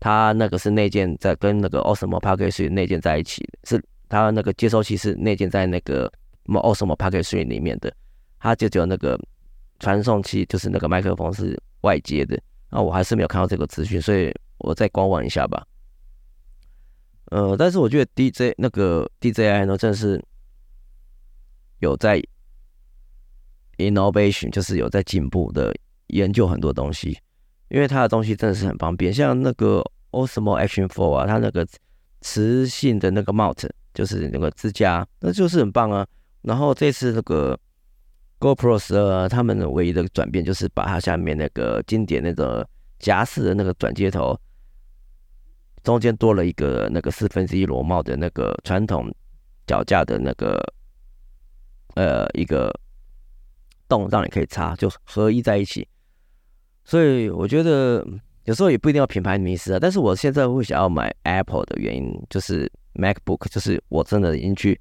[0.00, 6.12] 它那个是内建在跟那个 Osmo Pocket 3内建在一起，是它那个接收器是内建在那个。
[6.46, 7.94] 什么 Osmo Pocket 3里面的，
[8.38, 9.18] 它就只有那个
[9.80, 12.40] 传送器，就是那个麦克风是外接的。
[12.70, 15.66] 那我还是没有看到这个资讯，所以我再观望一下吧。
[17.30, 20.22] 呃，但是我觉得 DJ 那个 DJI 呢，真的是
[21.78, 22.22] 有在
[23.78, 25.74] innovation，就是有在进步的
[26.08, 27.18] 研究很多东西，
[27.68, 31.66] 因为它的东西真的是很方便，像那个 Osmo Action Four 啊，它那个
[32.20, 36.06] 磁性的那个 mount，就是那个支架，那就是很棒啊。
[36.44, 37.58] 然后这次这个
[38.38, 42.68] GoPro 十二，他们的唯一的转变就是把它下面那个经典那个
[42.98, 44.38] 夹式的那个转接头，
[45.82, 49.10] 中间多了一个那个四分之一螺帽的那个传统
[49.66, 50.60] 脚架的那个
[51.94, 52.70] 呃一个
[53.88, 55.88] 洞，让你可以插，就合一在一起。
[56.84, 58.06] 所以我觉得
[58.44, 59.78] 有时候也不一定要品牌迷失啊。
[59.80, 64.78] 但是我现在会想要买 Apple 的原因，就是 MacBook，就是我真的已经去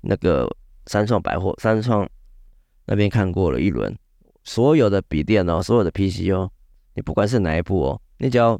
[0.00, 0.50] 那个。
[0.86, 2.08] 三创百货，三创
[2.86, 3.96] 那边看过了一轮，
[4.44, 6.50] 所有的笔电哦，所有的 PC 哦，
[6.94, 8.58] 你不管是哪一部哦，你只要，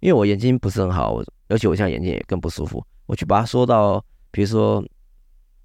[0.00, 4.84] 因为我眼睛不是很好，而且我现在眼睛也更不舒服，我去把它缩到，比如说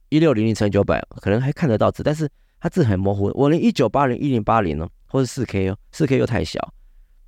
[0.09, 2.29] 一六零零乘九百，可能还看得到字，但是
[2.59, 3.31] 它字很模糊。
[3.33, 6.59] 我连一九八零、一零八零呢，或者四 K 哦，四 K 又太小，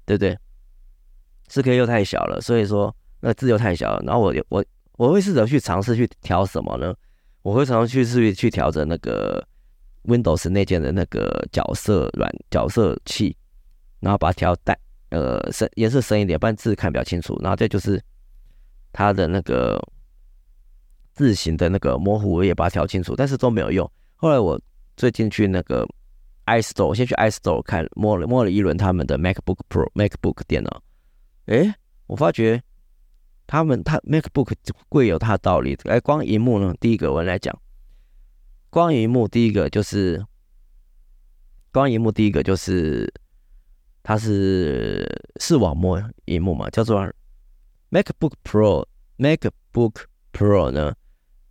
[0.05, 0.38] 对不对？
[1.47, 4.65] 四 K 又太小了，所以说那字又太小了，然后我我
[4.97, 6.93] 我会试着去尝试去调什么呢？
[7.44, 9.46] 我会常常去去去调整那个
[10.06, 13.36] Windows 内建的那个角色软角色器，
[14.00, 14.78] 然后把它调淡
[15.10, 17.38] 呃深颜色深一点，不然字看比较清楚。
[17.41, 18.02] 然后再就是
[18.91, 19.78] 它的那个
[21.14, 23.89] 字形的那个模糊，我也把它调清楚，但是都没有用。
[24.16, 24.60] 后来我
[24.96, 25.86] 最近去那个
[26.46, 30.82] iStore，我先去 iStore 看摸了摸了一轮他们的 MacBook Pro MacBook 电脑，
[31.48, 31.74] 诶，
[32.08, 32.64] 我发觉。
[33.46, 34.54] 他们他 MacBook
[34.89, 35.78] 贵有它的道理。
[35.86, 36.74] 哎，光荧幕呢？
[36.80, 37.58] 第一个我来讲，
[38.70, 40.26] 光荧幕第一个就是
[41.72, 43.12] 光荧幕第一个就是
[44.02, 45.08] 它是
[45.39, 47.02] 视网膜荧幕嘛，叫做
[47.91, 48.86] MacBook Pro。
[49.18, 50.96] MacBook Pro 呢，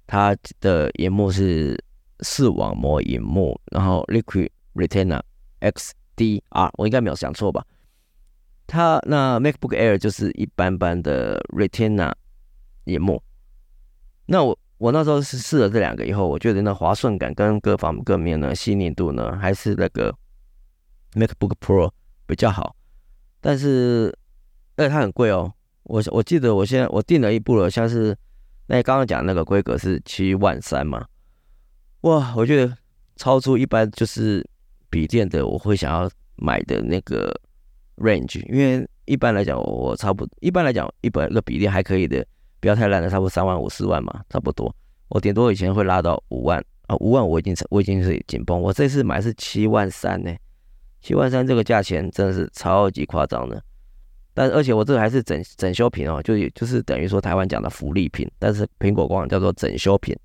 [0.06, 1.82] 它的荧幕是
[2.20, 5.22] 视网膜荧幕，然后 Liquid Retina
[5.60, 7.64] XDR，我应该没有想错吧？
[8.72, 12.10] 它那 MacBook Air 就是一般般的 Retina
[12.84, 13.22] 萤幕。
[14.24, 20.10] 那我我那时候是试了这两个以后，我觉得那滑顺感跟各方各面呢，细腻度呢，还是那个
[21.12, 21.90] MacBook Pro
[22.26, 22.74] 比较好。
[23.42, 24.06] 但是，
[24.76, 25.52] 而且它很贵哦。
[25.82, 28.16] 我我记得我现在我订了一部了，像是
[28.68, 31.06] 那刚刚讲那个规格是七万三嘛。
[32.00, 32.74] 哇，我觉得
[33.16, 34.48] 超出一般就是
[34.88, 37.38] 笔电的我会想要买的那个。
[37.96, 42.24] range，因为一般来讲，我差不一般来讲，一本个比例还可以的，
[42.60, 44.74] 不要太烂的，差不多三万五四万嘛，差不多。
[45.08, 48.58] 我顶多以前会拉到五万啊，五万我已经我已经是紧绷。
[48.60, 50.34] 我这次买是七万三呢，
[51.00, 53.62] 七万三这个价钱真的是超级夸张的。
[54.34, 60.16] 但而且我这个还是整整修品哦，就就是等于说台湾讲的福利品，但是苹果官网叫做整修品。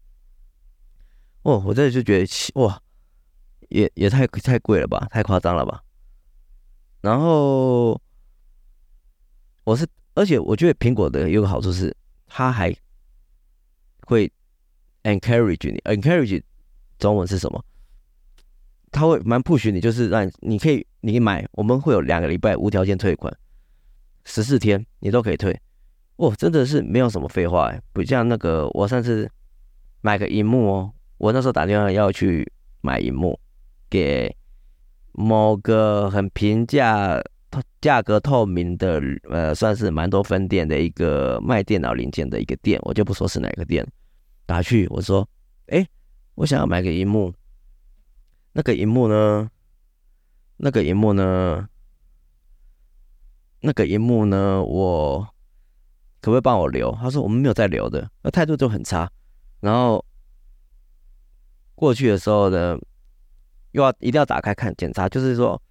[1.41, 2.81] 哦，我这就觉得哇，
[3.67, 5.83] 也也太太贵了吧，太夸张了吧。
[7.07, 7.97] 然后
[9.63, 11.95] 我是，而且我觉得苹果的有个好处是，
[12.27, 12.75] 它还
[14.01, 14.29] 会
[15.03, 16.43] encourage 你，encourage
[16.99, 17.63] 中文是什么？
[18.91, 23.33] 他会蛮 push 你，就是让你，你可以你买，我们会有两个礼拜无条件退款，
[24.25, 25.57] 十四天你都可以退。
[26.17, 29.31] 哦，真的是没有什么废话哎，不像那个我上次
[30.01, 32.51] 买个荧幕哦，我那时候打电话要去
[32.81, 33.39] 买荧幕
[33.89, 34.35] 给
[35.19, 37.19] 某个很平价、
[37.81, 39.01] 价格透明的，
[39.31, 43.83] 呃，算是蛮多分店的一个卖电脑零件的一个店，我就不说是哪个店。
[44.45, 45.27] 打去我说，
[45.69, 45.83] 哎，
[46.35, 47.33] 我想要买个荧幕，
[48.53, 49.49] 那个荧幕呢？
[50.57, 51.67] 那个荧幕呢？
[53.61, 54.63] 那个荧幕呢？
[54.63, 55.27] 我
[56.21, 56.91] 可不可以帮我留？
[57.01, 59.11] 他说我们没有在留的，那态度就很差。
[59.61, 60.05] 然后
[61.73, 62.77] 过去的时候呢，
[63.77, 65.61] 又要一定要打开看检查，就是说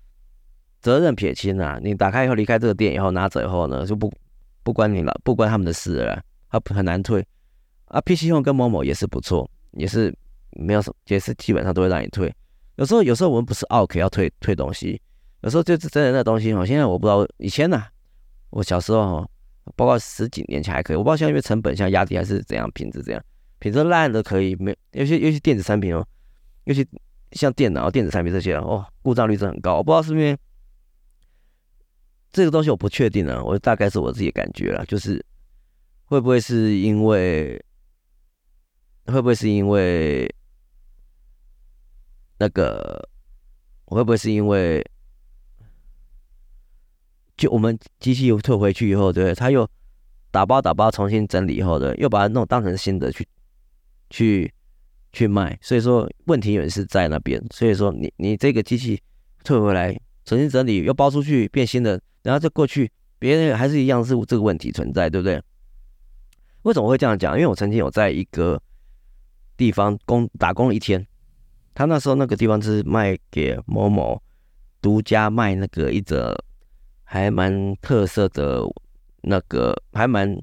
[0.81, 1.79] 责任撇清啊。
[1.83, 4.13] 你打开以后离开这个店以后拿走以后呢，就不
[4.63, 7.27] 不关你了，不关他们的事了，他很难退。
[7.87, 10.15] 啊，PC Home 跟某某也是不错，也是
[10.53, 12.33] 没有什么，也是基本上都会让你退。
[12.77, 15.01] 有时候，有时候我们不是 OK 要退退东西，
[15.41, 16.65] 有时候就是真的那东西哦。
[16.65, 17.83] 现在我不知道，以前呢、
[18.51, 19.31] 我小时候哦，
[19.75, 23.23] 包括十几年前还可以，我不知道现在因为成本像压低还是怎样，品质怎样，
[23.59, 26.07] 品质烂的可以没，尤其尤其电子产品哦，
[26.65, 26.87] 尤其
[27.33, 29.77] 像电脑、电子产品这些哦，故障率是很高。
[29.77, 30.37] 我不知道是因为
[32.33, 35.24] 这个东西我不确定呢，我大概是我自己的感觉了，就是
[36.05, 37.62] 会不会是因为。
[39.09, 40.29] 会不会是因为
[42.39, 43.09] 那个？
[43.85, 44.85] 会不会是因为
[47.37, 49.70] 就我们机器又退回去以后，对，他又
[50.33, 53.29] 打包打包重新整理以后的，又把它弄当成新的去
[54.11, 54.53] 去
[55.13, 55.59] 去卖。
[55.61, 57.43] 所以说问题也是在那边。
[57.51, 59.01] 所以说你你这个机器
[59.45, 65.43] 退回来重新整理又包出去变新的，然后再过去别人还是一样是这个问题存在，对不对？
[66.63, 67.35] 为什么会这样讲？
[67.35, 68.61] 因为我曾经有在一个。
[69.59, 71.07] 地方工打工了一天，
[71.73, 74.23] 他那时候那个地方是卖给某某
[74.83, 76.37] 独家卖那个一则
[77.05, 78.61] 还蛮特色的
[79.23, 80.39] 那个还蛮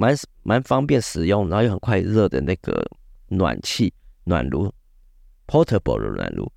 [0.00, 2.82] 蛮蛮方便使用，然后又很快热的那个
[3.28, 3.92] 暖气
[4.24, 4.72] 暖炉
[5.46, 6.50] ，portable 的暖炉，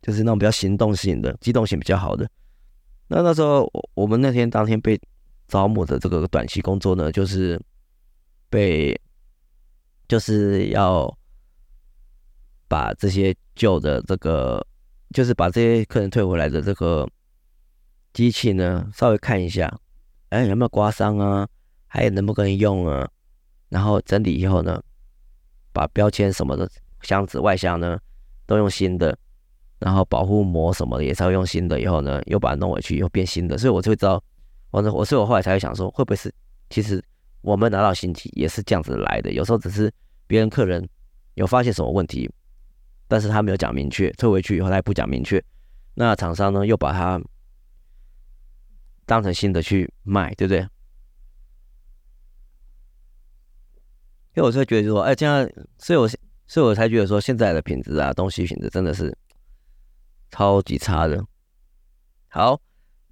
[0.00, 2.30] 就是那种比较行动性的、机动性比较好的。
[3.08, 4.98] 那那时候我我们那天当天被
[5.48, 7.60] 招募的这个短期工作呢，就是
[8.48, 8.98] 被。
[10.08, 11.16] 就是要
[12.68, 14.66] 把这些旧的这个，
[15.14, 17.08] 就是把这些客人退回来的这个
[18.12, 19.74] 机器呢，稍微看一下，
[20.28, 21.48] 哎，有没有刮伤啊？
[21.92, 23.06] 还能不能用啊？
[23.68, 24.82] 然后整理以后呢，
[25.74, 26.66] 把标签什么的
[27.02, 27.98] 箱子外箱呢
[28.46, 29.14] 都用新的，
[29.78, 34.22] 然后保护膜什么的也稍微用新的，以后呢又把它弄回去，又变新的，所以我就会知道，
[34.70, 36.34] 我我所以我后来才会想说，会不会是
[36.70, 37.04] 其实。
[37.42, 39.92] 我们拿到新机也是这样子来的，有时候只是
[40.28, 40.88] 别人客人
[41.34, 42.30] 有发现什么问题，
[43.08, 45.44] 但是他没有讲明确，退回去以后他也不讲明确，
[45.94, 47.20] 那厂商呢又把它
[49.04, 50.64] 当成新的去卖，对不对？
[54.34, 56.08] 因为我就觉得说，哎，这样，所以我
[56.46, 59.16] 所以我才觉得说，现在的品质啊，东西品质真的是
[60.30, 61.24] 超级差的。
[62.28, 62.60] 好，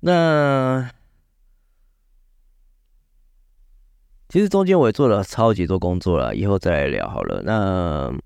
[0.00, 0.90] 那。
[4.32, 7.42] 其实中间我也做了超级多工作了，以后再来聊好了。
[7.42, 8.16] 那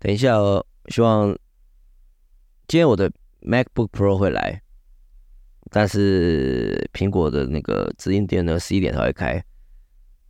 [0.00, 1.28] 等一下哦，希望
[2.66, 3.08] 今天我的
[3.42, 4.60] MacBook Pro 会来，
[5.70, 9.40] 但是苹果的那个直营店呢，十一点才会开。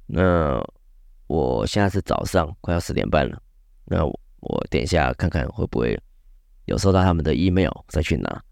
[0.05, 0.63] 那
[1.27, 3.43] 我现在是早上，快要十点半了。
[3.85, 5.99] 那我，我等一下看看会不会
[6.65, 8.45] 有收到他们的 email 再去拿。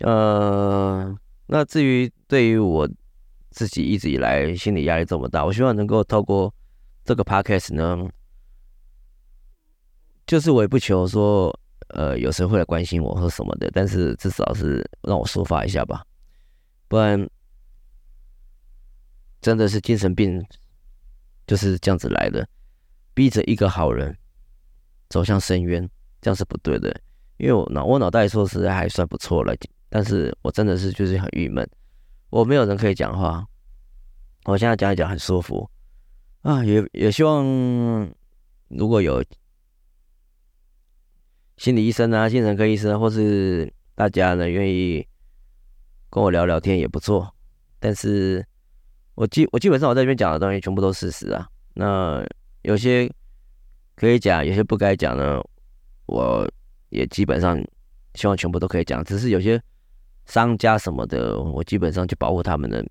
[0.00, 1.16] 呃，
[1.46, 2.88] 那至于对于我。
[3.56, 6.52] 自己一直以来心理压力这么大，我希望能够透过
[7.04, 7.96] 这个 podcast 呢，
[10.26, 11.56] 就是我也不求说，
[11.90, 16.04] 呃，有谁会来关心我或什么的，但是至少是让我抒发一下吧，
[16.88, 17.30] 不然
[19.40, 20.44] 真的是精神病
[21.46, 22.48] 就是这样子来的，
[23.14, 24.16] 逼着一个好人
[25.08, 25.88] 走向深渊，
[26.20, 26.94] 这样是不对的。
[27.36, 29.54] 因为我脑我脑袋说实在还算不错了，
[29.88, 31.68] 但是我真的是就是很郁闷。
[32.30, 33.46] 我没有人可以讲话，
[34.44, 35.68] 我现在讲一讲很舒服
[36.42, 37.44] 啊，也也希望
[38.68, 39.24] 如果有
[41.56, 45.06] 心理医生啊、精神科医生，或是大家呢愿意
[46.10, 47.34] 跟我聊聊天也不错。
[47.78, 48.46] 但是
[49.14, 52.24] 我基我基本上我在这边讲的东西全部都是事实啊，那
[52.62, 53.10] 有些
[53.96, 55.40] 可以讲，有些不该讲呢，
[56.06, 56.48] 我
[56.90, 57.62] 也基本上
[58.14, 59.60] 希望全部都可以讲，只是有些。
[60.26, 62.82] 商家什么的，我基本上就保护他们的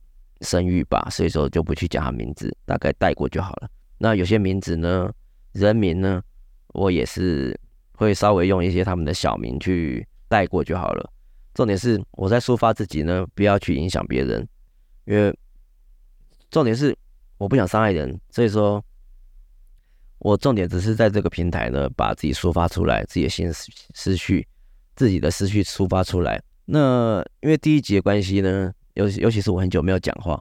[0.42, 3.68] 声誉吧，所以说就不去讲他名字，大概带过就好了。
[3.98, 5.12] 那有些名字呢，
[5.54, 6.22] 人名呢，
[6.74, 7.60] 我也是
[7.94, 11.12] 会稍微用一些他们的小名去带过就好了。
[11.56, 14.48] 重点是我在抒发自己呢，不要去影响别人，
[15.06, 15.36] 因为
[16.54, 16.96] 重点是
[17.40, 18.80] 我不想伤害人，所以说，
[20.20, 24.48] 我重点只是在这个平台呢，把自己抒发出来，自己的心思思绪，
[24.96, 26.40] 自己的思绪抒发出来。
[26.66, 30.40] 那因为第一集的关系呢，尤其尤其是我很久没有讲话，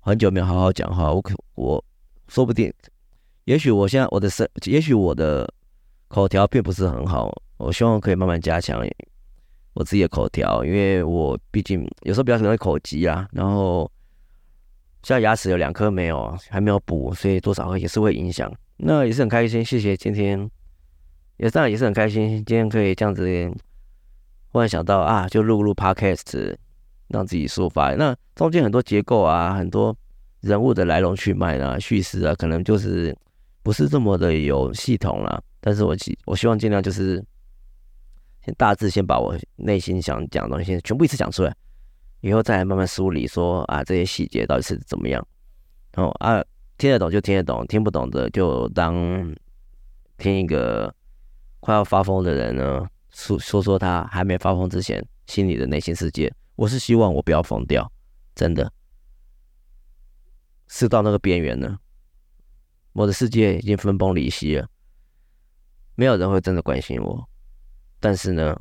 [0.00, 1.82] 很久没有好好讲话，我可我
[2.28, 2.70] 说不定，
[3.44, 5.50] 也许我现在我的声，也许我的
[6.08, 8.86] 口条并不是很好，我希望可以慢慢加强。
[9.72, 13.90] 我自己的口条，因为我毕竟有时候比较容易口急啊，然后
[15.06, 18.52] 现在牙齿有两颗没有，还没有补，所以多少也是会影响。
[18.78, 20.50] 那也是很开心，谢谢今天，
[21.36, 23.24] 也当然也是很开心，今天可以这样子，
[24.50, 26.56] 忽然想到啊，就录录 Podcast，
[27.06, 27.94] 让自己抒发。
[27.94, 29.96] 那中间很多结构啊，很多
[30.40, 33.16] 人物的来龙去脉啊，叙事啊，可能就是
[33.62, 35.40] 不是这么的有系统了。
[35.60, 37.24] 但是我希我希望尽量就是。
[38.44, 41.52] 先大致先把我内心想讲的东西先全部一次讲出来，
[42.26, 45.24] 以后再来慢慢梳理说啊，这些细节到底是怎么样。
[45.94, 46.44] 哦啊，
[46.76, 48.92] 听得懂就听得懂，听不懂的就当
[50.18, 50.92] 听一个
[51.60, 56.34] 快要发疯的人呢说说说他还没发疯之前心里的内心世界。
[56.56, 57.88] 我是希望我不要疯掉，
[58.34, 58.72] 真的
[60.66, 61.78] 是到那个边缘了，
[62.92, 64.68] 我的世界已经分崩离析了，
[65.94, 67.28] 没有人会真的关心我。
[68.00, 68.58] 但是呢，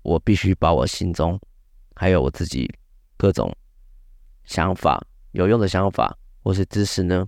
[0.00, 1.38] 我必须把我心中
[1.94, 2.68] 还有我自己
[3.16, 3.54] 各种
[4.44, 7.26] 想法、有用的想法或是知识呢，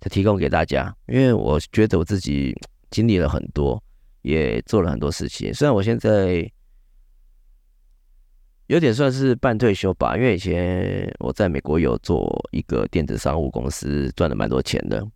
[0.00, 0.94] 就提供给大家。
[1.06, 2.54] 因为我觉得我自己
[2.90, 3.82] 经历了很多，
[4.22, 5.52] 也做了很多事情。
[5.52, 6.50] 虽然我现在
[8.66, 15.06] 有点算是半退休吧，因为以前我在美国有做一个电子商务公司，赚了蛮多钱的，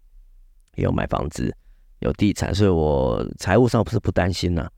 [0.75, 1.55] 也有买房子。
[2.01, 4.71] 有地产，所以我财务上不是不担心呐、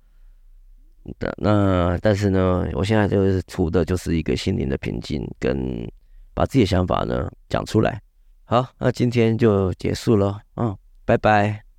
[1.18, 5.90] 的那但是呢，我现在就是图的就是一个心灵的平静，跟
[6.34, 8.00] 把自己的想法呢讲出来。
[8.44, 11.69] 好，那今天就结束了，嗯，拜拜。